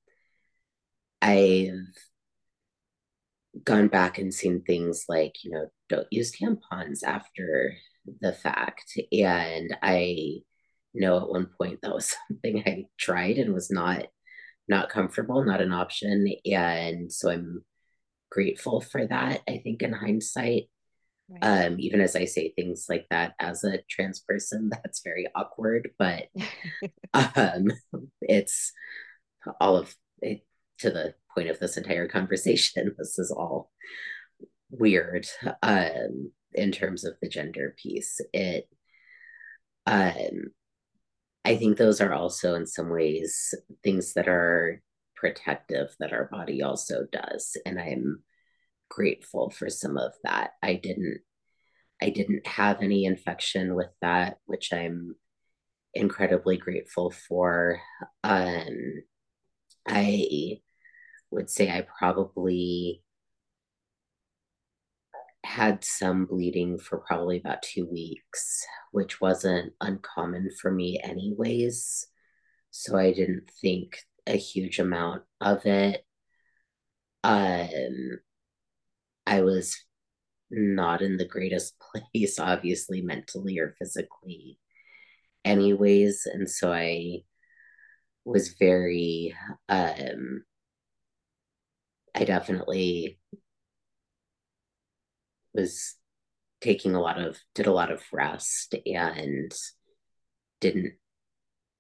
I've 1.22 1.94
gone 3.64 3.88
back 3.88 4.18
and 4.18 4.32
seen 4.32 4.62
things 4.62 5.06
like, 5.08 5.42
you 5.42 5.50
know, 5.50 5.66
don't 5.88 6.06
use 6.10 6.32
tampons 6.32 7.02
after 7.02 7.74
the 8.20 8.32
fact. 8.32 8.98
And 9.12 9.76
I 9.82 10.40
know 10.94 11.18
at 11.18 11.28
one 11.28 11.48
point 11.58 11.80
that 11.82 11.94
was 11.94 12.14
something 12.28 12.62
I 12.66 12.84
tried 12.98 13.38
and 13.38 13.54
was 13.54 13.70
not 13.70 14.06
not 14.70 14.88
comfortable, 14.88 15.44
not 15.44 15.60
an 15.60 15.72
option. 15.72 16.32
And 16.46 17.12
so 17.12 17.28
I'm 17.28 17.64
grateful 18.30 18.80
for 18.80 19.06
that, 19.06 19.42
I 19.46 19.58
think, 19.58 19.82
in 19.82 19.92
hindsight. 19.92 20.70
Right. 21.28 21.66
Um, 21.66 21.76
even 21.78 22.00
as 22.00 22.16
I 22.16 22.24
say 22.24 22.52
things 22.56 22.86
like 22.88 23.06
that 23.10 23.34
as 23.38 23.62
a 23.64 23.80
trans 23.90 24.20
person, 24.20 24.70
that's 24.72 25.02
very 25.02 25.26
awkward, 25.34 25.90
but 25.98 26.28
um, 27.14 27.66
it's 28.22 28.72
all 29.60 29.76
of 29.76 29.94
it 30.22 30.46
to 30.78 30.90
the 30.90 31.14
point 31.34 31.50
of 31.50 31.58
this 31.58 31.76
entire 31.76 32.08
conversation. 32.08 32.94
This 32.98 33.18
is 33.18 33.30
all 33.30 33.70
weird 34.70 35.26
um, 35.62 36.30
in 36.54 36.70
terms 36.70 37.04
of 37.04 37.14
the 37.20 37.28
gender 37.28 37.74
piece. 37.76 38.20
It 38.32 38.68
um, 39.86 40.52
I 41.44 41.56
think 41.56 41.76
those 41.76 42.00
are 42.00 42.12
also, 42.12 42.54
in 42.54 42.66
some 42.66 42.90
ways, 42.90 43.54
things 43.82 44.12
that 44.14 44.28
are 44.28 44.82
protective 45.16 45.94
that 46.00 46.12
our 46.12 46.28
body 46.30 46.62
also 46.62 47.04
does. 47.10 47.56
And 47.66 47.78
I'm 47.78 48.22
grateful 48.88 49.50
for 49.50 49.68
some 49.70 49.96
of 49.96 50.12
that. 50.24 50.52
I 50.62 50.74
didn't 50.74 51.20
I 52.02 52.08
didn't 52.10 52.46
have 52.46 52.80
any 52.80 53.04
infection 53.04 53.74
with 53.74 53.90
that, 54.00 54.38
which 54.46 54.72
I'm 54.72 55.16
incredibly 55.92 56.56
grateful 56.56 57.10
for. 57.10 57.78
Um, 58.24 59.02
I 59.86 60.60
would 61.30 61.50
say 61.50 61.70
I 61.70 61.86
probably 61.98 63.02
had 65.44 65.84
some 65.84 66.26
bleeding 66.26 66.78
for 66.78 66.98
probably 66.98 67.38
about 67.38 67.62
two 67.62 67.86
weeks, 67.86 68.64
which 68.92 69.20
wasn't 69.20 69.72
uncommon 69.80 70.50
for 70.60 70.70
me, 70.70 71.00
anyways. 71.02 72.06
So 72.70 72.98
I 72.98 73.12
didn't 73.12 73.50
think 73.60 73.98
a 74.26 74.36
huge 74.36 74.78
amount 74.78 75.22
of 75.40 75.66
it. 75.66 76.04
Um, 77.24 78.20
I 79.26 79.42
was 79.42 79.76
not 80.50 81.02
in 81.02 81.16
the 81.16 81.26
greatest 81.26 81.74
place, 82.14 82.38
obviously, 82.38 83.02
mentally 83.02 83.58
or 83.58 83.76
physically, 83.78 84.58
anyways. 85.44 86.26
And 86.26 86.50
so 86.50 86.72
I 86.72 87.24
was 88.24 88.54
very, 88.58 89.34
um, 89.68 90.44
I 92.14 92.24
definitely 92.24 93.19
was 95.54 95.94
taking 96.60 96.94
a 96.94 97.00
lot 97.00 97.20
of, 97.20 97.38
did 97.54 97.66
a 97.66 97.72
lot 97.72 97.90
of 97.90 98.02
rest 98.12 98.74
and 98.86 99.52
didn't 100.60 100.94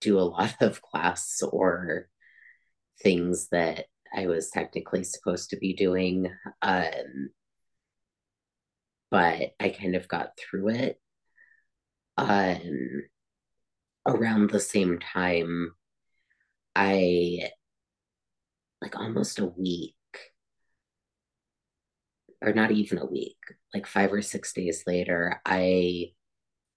do 0.00 0.18
a 0.18 0.22
lot 0.36 0.56
of 0.60 0.82
class 0.82 1.42
or 1.42 2.08
things 3.02 3.48
that 3.50 3.86
I 4.14 4.26
was 4.26 4.50
technically 4.50 5.04
supposed 5.04 5.50
to 5.50 5.56
be 5.56 5.74
doing. 5.74 6.30
Um, 6.62 7.30
but 9.10 9.54
I 9.58 9.68
kind 9.70 9.96
of 9.96 10.08
got 10.08 10.38
through 10.38 10.70
it. 10.70 11.00
Um, 12.16 13.02
around 14.06 14.50
the 14.50 14.60
same 14.60 14.98
time, 14.98 15.72
I 16.74 17.50
like 18.80 18.96
almost 18.96 19.38
a 19.38 19.46
week, 19.46 19.94
or 22.42 22.52
not 22.52 22.70
even 22.70 22.98
a 22.98 23.06
week, 23.06 23.38
like 23.74 23.86
five 23.86 24.12
or 24.12 24.22
six 24.22 24.52
days 24.52 24.84
later, 24.86 25.40
I 25.44 26.12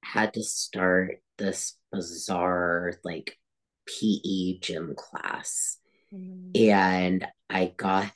had 0.04 0.34
to 0.34 0.44
start 0.44 1.22
this 1.38 1.78
bizarre 1.92 2.94
like 3.04 3.38
PE 3.88 4.60
gym 4.60 4.94
class. 4.96 5.78
Mm-hmm. 6.14 6.70
And 6.70 7.28
I 7.50 7.74
got 7.76 8.12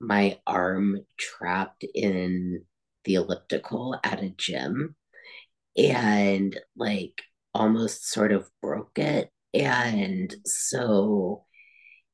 my 0.00 0.38
arm 0.46 1.00
trapped 1.18 1.84
in 1.94 2.64
the 3.04 3.14
elliptical 3.14 3.98
at 4.02 4.22
a 4.22 4.30
gym 4.30 4.96
and 5.76 6.58
like 6.76 7.22
almost 7.54 8.08
sort 8.08 8.32
of 8.32 8.50
broke 8.60 8.98
it. 8.98 9.30
And 9.54 10.34
so 10.44 11.44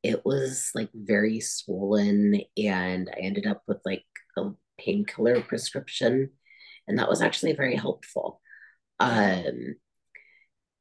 it 0.03 0.25
was 0.25 0.71
like 0.75 0.91
very 0.95 1.41
swollen, 1.41 2.41
and 2.57 3.11
I 3.13 3.19
ended 3.21 3.47
up 3.47 3.63
with 3.67 3.79
like 3.85 4.05
painkiller 4.79 5.41
prescription. 5.41 6.31
And 6.89 6.99
that 6.99 7.09
was 7.09 7.23
actually 7.23 7.53
very 7.53 7.75
helpful. 7.75 8.41
Um, 9.01 9.77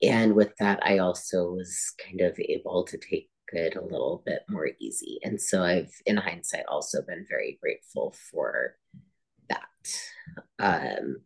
and 0.01 0.35
with 0.35 0.53
that, 0.59 0.79
I 0.83 0.99
also 0.99 1.51
was 1.51 1.93
kind 2.05 2.21
of 2.21 2.39
able 2.39 2.83
to 2.85 2.97
take 2.97 3.29
it 3.49 3.75
a 3.75 3.81
little 3.81 4.21
bit 4.25 4.41
more 4.49 4.69
easy. 4.79 5.19
And 5.23 5.41
so 5.41 5.63
I've, 5.63 5.93
in 6.05 6.17
hindsight, 6.17 6.65
also 6.67 7.01
been 7.01 7.25
very 7.27 7.57
grateful 7.61 8.15
for 8.31 8.75
that. 9.49 9.63
Um, 10.59 11.17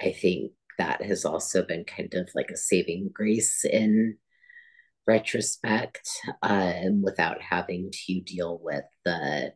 I 0.00 0.12
think 0.12 0.52
that 0.78 1.02
has 1.02 1.24
also 1.24 1.64
been 1.64 1.84
kind 1.84 2.12
of 2.14 2.28
like 2.34 2.50
a 2.50 2.56
saving 2.56 3.10
grace 3.12 3.64
in 3.64 4.16
retrospect 5.06 6.08
um, 6.42 7.02
without 7.02 7.40
having 7.42 7.90
to 8.06 8.20
deal 8.20 8.60
with 8.62 8.84
the 9.04 9.52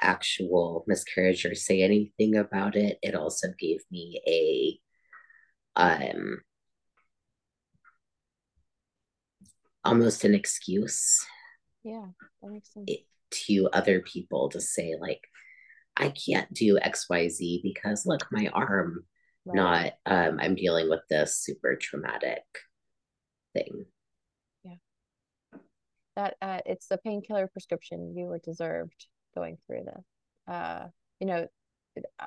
actual 0.00 0.84
miscarriage 0.86 1.44
or 1.44 1.54
say 1.54 1.82
anything 1.82 2.36
about 2.36 2.76
it. 2.76 2.98
It 3.02 3.14
also 3.14 3.48
gave 3.58 3.80
me 3.90 4.20
a 4.26 4.80
um, 5.80 6.38
almost 9.84 10.24
an 10.24 10.34
excuse. 10.34 11.24
Yeah, 11.84 12.06
that 12.42 12.50
makes 12.50 12.72
sense. 12.72 12.90
To 13.30 13.68
other 13.72 14.00
people 14.00 14.48
to 14.50 14.60
say, 14.60 14.94
like, 15.00 15.20
I 15.96 16.10
can't 16.10 16.52
do 16.52 16.78
XYZ 16.78 17.62
because 17.62 18.06
look, 18.06 18.26
my 18.30 18.48
arm, 18.52 19.04
right. 19.44 19.56
not, 19.56 19.92
um, 20.06 20.38
I'm 20.40 20.54
dealing 20.54 20.88
with 20.88 21.00
this 21.08 21.38
super 21.38 21.76
traumatic 21.76 22.42
thing. 23.54 23.84
Yeah. 24.64 25.58
That, 26.16 26.36
uh, 26.40 26.60
it's 26.66 26.88
the 26.88 26.98
painkiller 26.98 27.46
prescription 27.48 28.14
you 28.16 28.26
were 28.26 28.38
deserved 28.38 29.06
going 29.36 29.58
through 29.66 29.84
this. 29.84 30.04
Uh, 30.48 30.86
you 31.20 31.26
know, 31.26 31.46
uh, 32.18 32.26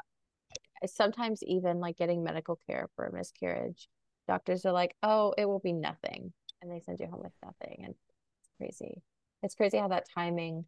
sometimes 0.85 1.43
even 1.43 1.79
like 1.79 1.97
getting 1.97 2.23
medical 2.23 2.57
care 2.67 2.89
for 2.95 3.05
a 3.05 3.13
miscarriage, 3.13 3.89
doctors 4.27 4.65
are 4.65 4.71
like, 4.71 4.95
oh, 5.03 5.33
it 5.37 5.45
will 5.45 5.59
be 5.59 5.73
nothing 5.73 6.31
and 6.61 6.71
they 6.71 6.79
send 6.79 6.99
you 6.99 7.07
home 7.07 7.21
with 7.23 7.33
nothing 7.43 7.81
and 7.83 7.93
it's 7.93 8.49
crazy. 8.57 9.01
It's 9.43 9.55
crazy 9.55 9.77
how 9.77 9.87
that 9.89 10.07
timing 10.13 10.65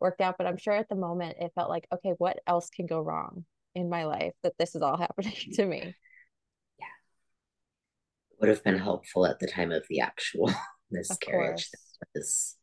worked 0.00 0.22
out 0.22 0.36
but 0.38 0.46
i'm 0.46 0.56
sure 0.56 0.72
at 0.72 0.88
the 0.88 0.94
moment 0.94 1.36
it 1.38 1.52
felt 1.54 1.68
like 1.68 1.86
okay 1.92 2.14
what 2.16 2.38
else 2.46 2.70
can 2.70 2.86
go 2.86 3.00
wrong 3.00 3.44
in 3.74 3.88
my 3.88 4.04
life 4.04 4.32
that 4.42 4.54
this 4.58 4.74
is 4.74 4.82
all 4.82 4.96
happening 4.98 5.34
to 5.54 5.66
me? 5.66 5.94
Yeah. 6.78 6.86
Would 8.40 8.48
have 8.48 8.64
been 8.64 8.78
helpful 8.78 9.26
at 9.26 9.38
the 9.38 9.46
time 9.46 9.72
of 9.72 9.84
the 9.88 10.00
actual 10.00 10.50
miscarriage. 10.90 11.70
That 11.70 12.08
was 12.14 12.56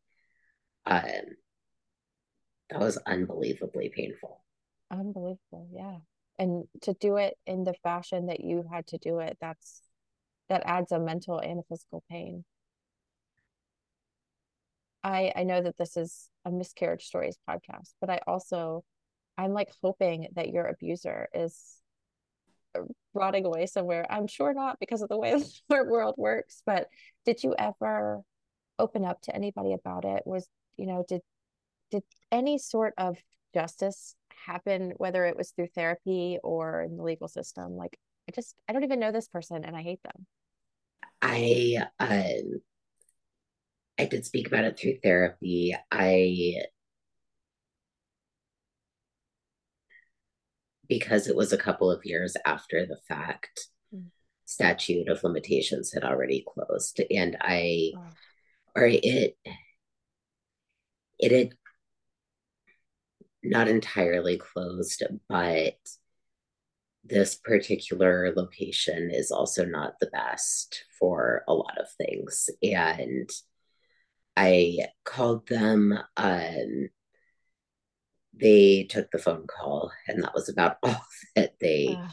um 0.86 1.36
that 2.70 2.80
was 2.80 2.98
unbelievably 3.06 3.90
painful 3.96 4.44
unbelievable 4.92 5.68
yeah 5.72 5.98
and 6.40 6.66
to 6.82 6.94
do 6.94 7.18
it 7.18 7.36
in 7.46 7.64
the 7.64 7.74
fashion 7.84 8.28
that 8.28 8.42
you 8.42 8.64
had 8.72 8.86
to 8.88 8.98
do 8.98 9.20
it 9.20 9.38
that's 9.42 9.82
that 10.50 10.64
adds 10.66 10.92
a 10.92 11.00
mental 11.00 11.40
and 11.40 11.60
a 11.60 11.64
physical 11.64 12.04
pain 12.10 12.44
I 15.04 15.32
I 15.36 15.44
know 15.44 15.62
that 15.62 15.78
this 15.78 15.96
is 15.98 16.30
a 16.46 16.52
miscarriage 16.52 17.06
stories 17.06 17.38
podcast, 17.50 17.94
but 18.02 18.10
I 18.10 18.20
also 18.28 18.84
I'm 19.38 19.54
like 19.54 19.70
hoping 19.82 20.28
that 20.36 20.50
your 20.50 20.66
abuser 20.68 21.30
is 21.34 21.82
uh, 22.76 22.82
rotting 23.14 23.46
away 23.46 23.68
somewhere. 23.68 24.06
I'm 24.10 24.28
sure 24.28 24.54
not 24.54 24.80
because 24.80 25.02
of 25.02 25.10
the 25.10 25.18
way 25.18 25.34
the 25.70 25.84
world 25.86 26.16
works, 26.18 26.62
but 26.66 26.88
did 27.26 27.44
you 27.44 27.56
ever 27.58 28.22
open 28.80 29.06
up 29.06 29.22
to 29.24 29.36
anybody 29.36 29.74
about 29.74 30.06
it? 30.06 30.24
Was, 30.26 30.48
you 30.78 30.88
know, 30.88 31.06
did 31.08 31.22
did 31.92 32.04
any 32.32 32.58
sort 32.58 32.94
of 32.98 33.18
justice 33.54 34.16
happen 34.46 34.94
whether 34.98 35.26
it 35.26 35.38
was 35.38 35.52
through 35.52 35.68
therapy 35.68 36.38
or 36.44 36.82
in 36.82 36.98
the 36.98 37.04
legal 37.04 37.28
system? 37.28 37.76
Like 37.76 37.98
I 38.30 38.32
just 38.34 38.56
I 38.68 38.74
don't 38.74 38.84
even 38.84 39.00
know 39.00 39.12
this 39.12 39.28
person 39.28 39.64
and 39.64 39.76
I 39.76 39.82
hate 39.82 40.02
them. 40.04 40.26
I 41.22 41.78
uh 42.00 42.58
I 44.00 44.06
did 44.06 44.26
speak 44.26 44.48
about 44.48 44.66
it 44.66 44.78
through 44.78 44.98
therapy. 45.02 45.76
I 45.92 46.62
because 50.88 51.28
it 51.28 51.36
was 51.36 51.54
a 51.54 51.58
couple 51.58 51.92
of 51.92 52.06
years 52.06 52.36
after 52.46 52.86
the 52.86 52.98
fact, 53.08 53.68
mm. 53.94 54.06
statute 54.46 55.10
of 55.10 55.24
limitations 55.24 55.94
had 55.94 56.04
already 56.04 56.46
closed, 56.48 57.02
and 57.12 57.38
I, 57.42 57.92
oh. 57.96 58.02
or 58.76 58.86
it, 58.86 59.38
it 61.20 61.32
had 61.32 61.50
not 63.50 63.68
entirely 63.68 64.38
closed, 64.38 65.04
but 65.30 65.78
this 67.04 67.36
particular 67.36 68.34
location 68.36 69.10
is 69.12 69.32
also 69.32 69.66
not 69.66 69.94
the 70.00 70.08
best 70.08 70.84
for 71.00 71.44
a 71.48 71.54
lot 71.54 71.78
of 71.80 71.88
things, 71.98 72.50
and 72.62 73.30
I 74.36 74.88
called 75.04 75.48
them. 75.48 75.98
Um, 76.16 76.90
they 78.40 78.84
took 78.90 79.10
the 79.12 79.18
phone 79.18 79.48
call, 79.48 79.92
and 80.08 80.24
that 80.24 80.34
was 80.34 80.50
about 80.50 80.78
all 80.84 81.06
that 81.36 81.54
they 81.60 81.98
uh. 82.00 82.08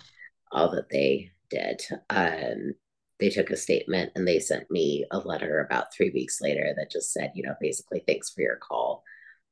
all 0.53 0.71
that 0.73 0.89
they 0.91 1.33
did. 1.51 1.83
Um, 2.11 2.75
they 3.21 3.31
took 3.31 3.51
a 3.51 3.57
statement 3.57 4.11
and 4.17 4.27
they 4.27 4.41
sent 4.41 4.71
me 4.71 5.07
a 5.11 5.19
letter 5.19 5.61
about 5.61 5.95
three 5.95 6.11
weeks 6.11 6.41
later 6.41 6.75
that 6.77 6.91
just 6.91 7.13
said, 7.13 7.31
you 7.35 7.45
know, 7.45 7.55
basically, 7.61 8.03
thanks 8.07 8.31
for 8.31 8.41
your 8.41 8.57
call. 8.57 9.04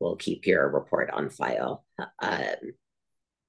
We'll 0.03 0.17
keep 0.17 0.49
your 0.49 0.69
report 0.69 1.11
on 1.11 1.31
file. 1.31 1.85
Um, 2.21 2.73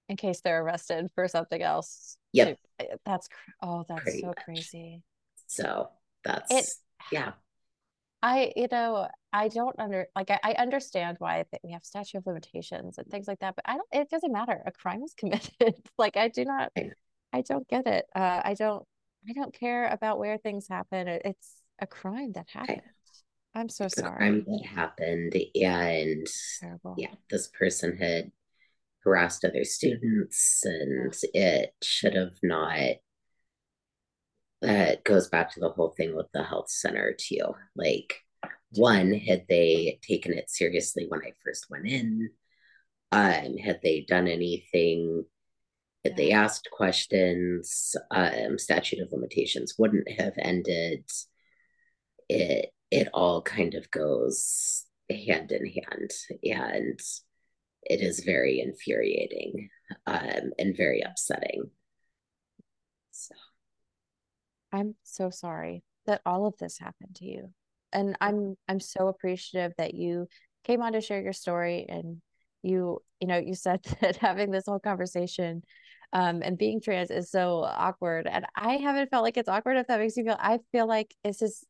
in 0.07 0.17
case 0.17 0.41
they're 0.41 0.61
arrested 0.61 1.07
for 1.15 1.27
something 1.27 1.61
else. 1.61 2.15
Yep. 2.33 2.59
That's 3.05 3.27
oh, 3.63 3.83
that's 3.89 4.03
Pretty 4.03 4.21
so 4.21 4.27
much. 4.27 4.37
crazy. 4.45 5.01
So 5.47 5.89
that's 6.23 6.51
it, 6.51 6.69
yeah. 7.11 7.31
I, 8.21 8.53
you 8.55 8.67
know, 8.71 9.07
I 9.33 9.47
don't 9.47 9.75
under 9.79 10.05
like 10.15 10.29
I, 10.29 10.39
I 10.43 10.53
understand 10.53 11.17
why 11.19 11.43
we 11.63 11.71
have 11.71 11.83
statute 11.83 12.19
of 12.19 12.27
limitations 12.27 12.99
and 12.99 13.07
things 13.07 13.27
like 13.27 13.39
that, 13.39 13.55
but 13.55 13.65
I 13.67 13.77
don't. 13.77 13.87
It 13.91 14.09
doesn't 14.11 14.31
matter. 14.31 14.61
A 14.65 14.71
crime 14.71 15.01
was 15.01 15.13
committed. 15.17 15.75
like 15.97 16.17
I 16.17 16.27
do 16.27 16.45
not. 16.45 16.71
I 17.33 17.41
don't 17.41 17.67
get 17.67 17.87
it. 17.87 18.05
Uh, 18.15 18.41
I 18.43 18.53
don't. 18.53 18.85
I 19.27 19.33
don't 19.33 19.53
care 19.53 19.87
about 19.87 20.19
where 20.19 20.37
things 20.37 20.67
happen. 20.67 21.07
It's 21.07 21.55
a 21.79 21.87
crime 21.87 22.33
that 22.33 22.47
happened. 22.49 22.81
I'm 23.55 23.69
so 23.69 23.87
sorry. 23.87 24.17
Crime 24.17 24.45
that 24.47 24.65
happened, 24.65 25.35
and 25.55 26.27
Terrible. 26.59 26.95
yeah, 26.97 27.13
this 27.29 27.47
person 27.47 27.97
had 27.97 28.31
harassed 29.03 29.45
other 29.45 29.63
students, 29.63 30.61
and 30.65 31.15
it 31.33 31.73
should 31.81 32.15
have 32.15 32.37
not 32.41 32.95
that 34.61 35.03
goes 35.03 35.27
back 35.27 35.53
to 35.53 35.59
the 35.59 35.69
whole 35.69 35.89
thing 35.89 36.15
with 36.15 36.27
the 36.33 36.43
health 36.43 36.69
center 36.69 37.13
too. 37.17 37.53
Like, 37.75 38.15
one, 38.71 39.13
had 39.13 39.45
they 39.49 39.99
taken 40.01 40.33
it 40.33 40.49
seriously 40.49 41.05
when 41.09 41.19
I 41.19 41.33
first 41.43 41.67
went 41.69 41.85
in? 41.85 42.29
Um, 43.11 43.57
had 43.57 43.81
they 43.83 44.05
done 44.07 44.27
anything 44.27 45.25
if 46.03 46.15
they 46.17 46.31
asked 46.31 46.69
questions, 46.71 47.95
um, 48.11 48.57
statute 48.57 48.99
of 48.99 49.11
limitations 49.11 49.75
wouldn't 49.77 50.09
have 50.19 50.33
ended. 50.37 51.05
It 52.27 52.73
it 52.93 53.07
all 53.11 53.41
kind 53.41 53.73
of 53.73 53.89
goes 53.89 54.85
hand 55.09 55.51
in 55.51 55.65
hand, 55.65 56.11
and 56.43 56.99
it 57.81 58.01
is 58.01 58.19
very 58.19 58.59
infuriating 58.59 59.69
um, 60.05 60.51
and 60.59 60.77
very 60.77 61.01
upsetting. 61.01 61.71
So, 63.09 63.33
I'm 64.71 64.93
so 65.01 65.31
sorry 65.31 65.83
that 66.05 66.21
all 66.23 66.45
of 66.45 66.55
this 66.59 66.77
happened 66.77 67.15
to 67.15 67.25
you, 67.25 67.51
and 67.91 68.15
I'm 68.21 68.57
I'm 68.67 68.79
so 68.79 69.07
appreciative 69.07 69.73
that 69.79 69.95
you 69.95 70.27
came 70.63 70.83
on 70.83 70.93
to 70.93 71.01
share 71.01 71.21
your 71.21 71.33
story 71.33 71.87
and 71.89 72.21
you 72.61 72.99
you 73.19 73.27
know 73.27 73.37
you 73.37 73.55
said 73.55 73.83
that 74.01 74.17
having 74.17 74.51
this 74.51 74.65
whole 74.67 74.79
conversation 74.79 75.63
um, 76.13 76.43
and 76.43 76.59
being 76.59 76.79
trans 76.79 77.09
is 77.09 77.31
so 77.31 77.63
awkward 77.63 78.27
and 78.27 78.45
i 78.55 78.77
haven't 78.77 79.09
felt 79.09 79.23
like 79.23 79.35
it's 79.35 79.49
awkward 79.49 79.75
if 79.75 79.87
that 79.87 79.99
makes 79.99 80.15
you 80.15 80.23
feel 80.23 80.37
i 80.39 80.57
feel 80.71 80.87
like 80.87 81.13
this 81.25 81.41
is 81.41 81.65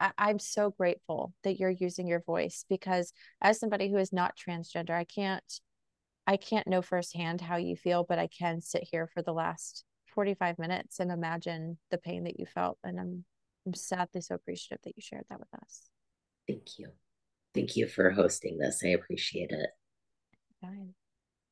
I, 0.00 0.12
i'm 0.18 0.38
so 0.38 0.70
grateful 0.70 1.32
that 1.44 1.58
you're 1.58 1.70
using 1.70 2.06
your 2.06 2.22
voice 2.22 2.64
because 2.68 3.12
as 3.40 3.60
somebody 3.60 3.90
who 3.90 3.98
is 3.98 4.12
not 4.12 4.34
transgender 4.36 4.92
i 4.92 5.04
can't 5.04 5.60
i 6.26 6.36
can't 6.36 6.66
know 6.66 6.82
firsthand 6.82 7.40
how 7.40 7.56
you 7.56 7.76
feel 7.76 8.04
but 8.08 8.18
i 8.18 8.26
can 8.26 8.60
sit 8.60 8.88
here 8.90 9.08
for 9.12 9.22
the 9.22 9.32
last 9.32 9.84
45 10.10 10.58
minutes 10.58 11.00
and 11.00 11.10
imagine 11.10 11.78
the 11.90 11.98
pain 11.98 12.24
that 12.24 12.38
you 12.38 12.46
felt. 12.46 12.78
And 12.84 13.00
i'm 13.00 13.24
i'm 13.66 13.74
sadly 13.74 14.20
so 14.20 14.34
appreciative 14.34 14.82
that 14.84 14.94
you 14.96 15.02
shared 15.02 15.24
that 15.30 15.40
with 15.40 15.54
us. 15.62 15.88
Thank 16.48 16.78
you. 16.78 16.88
Thank 17.54 17.76
you 17.76 17.86
for 17.86 18.10
hosting 18.10 18.58
this. 18.58 18.82
I 18.84 18.88
appreciate 18.88 19.50
it. 19.50 19.70